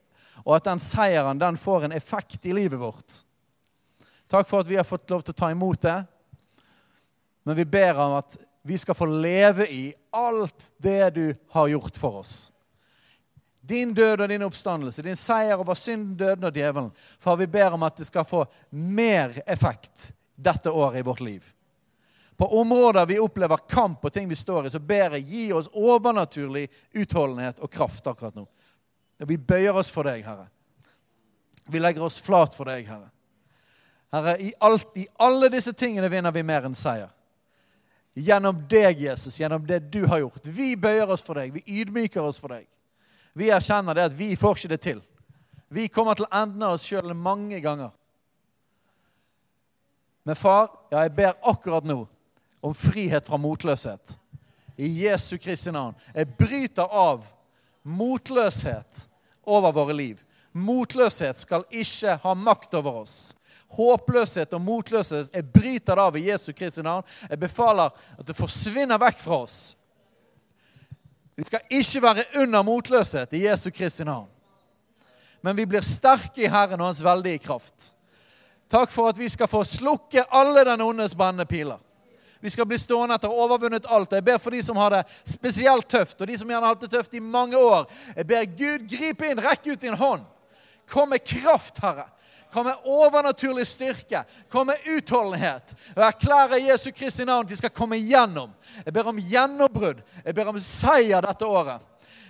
[0.45, 3.23] og at den seieren den får en effekt i livet vårt.
[4.29, 5.97] Takk for at vi har fått lov til å ta imot det.
[7.47, 11.25] Men vi ber om at vi skal få leve i alt det du
[11.55, 12.51] har gjort for oss.
[13.61, 16.91] Din død og din oppstandelse, din seier over synden, døden og djevelen.
[17.21, 21.43] For vi ber om at det skal få mer effekt dette året i vårt liv.
[22.37, 25.67] På områder vi opplever kamp og ting vi står i, så ber jeg gi oss
[25.73, 28.45] overnaturlig utholdenhet og kraft akkurat nå.
[29.27, 30.47] Vi bøyer oss for deg, Herre.
[31.67, 33.09] Vi legger oss flat for deg, Herre.
[34.11, 37.11] Herre, i, alt, i alle disse tingene vinner vi mer enn seier.
[38.17, 40.47] Gjennom deg, Jesus, gjennom det du har gjort.
[40.49, 41.53] Vi bøyer oss for deg.
[41.53, 42.65] Vi ydmyker oss for deg.
[43.37, 45.03] Vi erkjenner det at vi får ikke det til.
[45.69, 47.93] Vi kommer til enden av oss sjøl mange ganger.
[50.25, 52.01] Men far, ja, jeg ber akkurat nå
[52.65, 54.17] om frihet fra motløshet.
[54.79, 55.95] I Jesu Kristi navn.
[56.15, 57.23] Jeg bryter av
[57.85, 59.05] motløshet
[59.45, 60.23] over våre liv.
[60.51, 63.15] Motløshet skal ikke ha makt over oss
[63.77, 65.29] håpløshet og motløshet.
[65.33, 67.05] Jeg bryter det av i Jesu Kristi navn.
[67.29, 69.59] Jeg befaler at det forsvinner vekk fra oss.
[71.39, 74.27] Vi skal ikke være under motløshet i Jesu Kristi navn.
[75.41, 77.93] Men vi blir sterke i Herren og Hans veldige kraft.
[78.69, 81.79] Takk for at vi skal få slukke alle den ondes brennende piler.
[82.39, 84.13] Vi skal bli stående etter å ha overvunnet alt.
[84.15, 86.85] Jeg ber for de som har det spesielt tøft, og de som gjerne har hatt
[86.85, 87.87] det tøft i mange år.
[88.15, 90.23] Jeg ber Gud gripe inn, rekke ut din hånd.
[90.89, 92.07] Kom med kraft, Herre.
[92.53, 94.23] Kom med overnaturlig styrke.
[94.49, 95.75] Kom med utholdenhet.
[95.95, 98.49] Og jeg erklærer Jesu Kristi navn at de skal komme gjennom.
[98.85, 100.01] Jeg ber om gjennombrudd.
[100.25, 101.85] Jeg ber om seier dette året.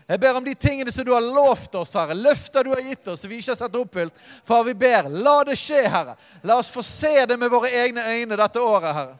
[0.10, 2.18] Jeg ber om de tingene som du har lovt oss, Herre.
[2.18, 4.16] Løfter du har gitt oss, som vi ikke har sett oppfylt.
[4.44, 6.16] Far, vi ber, la det skje, Herre.
[6.42, 9.20] La oss få se det med våre egne øyne dette året, Herre.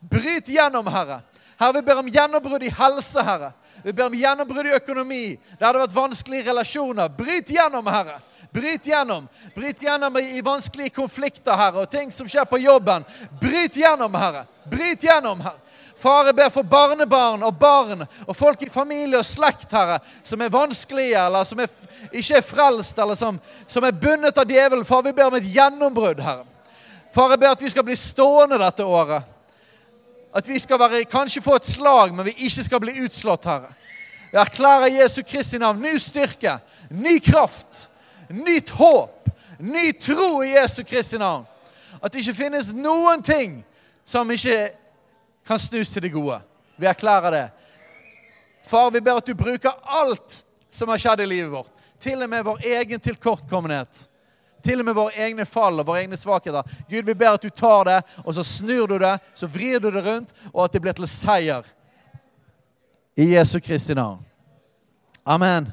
[0.00, 1.20] Bryt gjennom, Herre.
[1.58, 3.52] Herre, vi ber om gjennombrudd i helse, Herre.
[3.84, 5.22] Vi ber om gjennombrudd i økonomi.
[5.54, 7.14] Der det har vært vanskelige relasjoner.
[7.14, 8.18] Bryt gjennom, Herre.
[8.50, 9.28] Bryt gjennom.
[9.54, 13.04] Bryt gjennom i vanskelige konflikter, Herre, og ting som skjer på jobben.
[13.40, 14.46] Bryt gjennom, Herre.
[14.64, 15.60] Bryt gjennom, Herre.
[15.98, 20.40] Far, jeg ber for barnebarn og barn og folk i familie og slekt, Herre, som
[20.40, 21.72] er vanskelige, eller som er,
[22.12, 24.86] ikke er frelst, eller som, som er bundet av djevelen.
[24.86, 26.46] Far, vi ber om et gjennombrudd, Herre.
[27.14, 29.34] Far, jeg ber at vi skal bli stående dette året.
[30.38, 33.74] At vi skal være, kanskje få et slag, men vi ikke skal bli utslått, Herre.
[34.30, 36.58] Jeg erklærer Jesu Kristi navn ny styrke,
[36.94, 37.88] ny kraft,
[38.28, 41.46] nytt håp, ny tro i Jesu Kristi navn.
[42.02, 43.62] At det ikke finnes noen ting
[44.04, 44.68] som ikke
[45.48, 46.40] kan snus til det gode.
[46.76, 47.46] Vi erklærer det.
[48.68, 51.72] Far, vi ber at du bruker alt som har skjedd i livet vårt.
[51.98, 54.04] Til og med vår egen tilkortkommenhet.
[54.64, 56.66] Til og med våre egne fall og våre egne svakheter.
[56.90, 59.90] Gud, vi ber at du tar det, og så snur du det, så vrir du
[59.90, 61.66] det rundt, og at det blir til seier.
[63.18, 64.20] I Jesu Kristi navn.
[65.26, 65.72] Amen.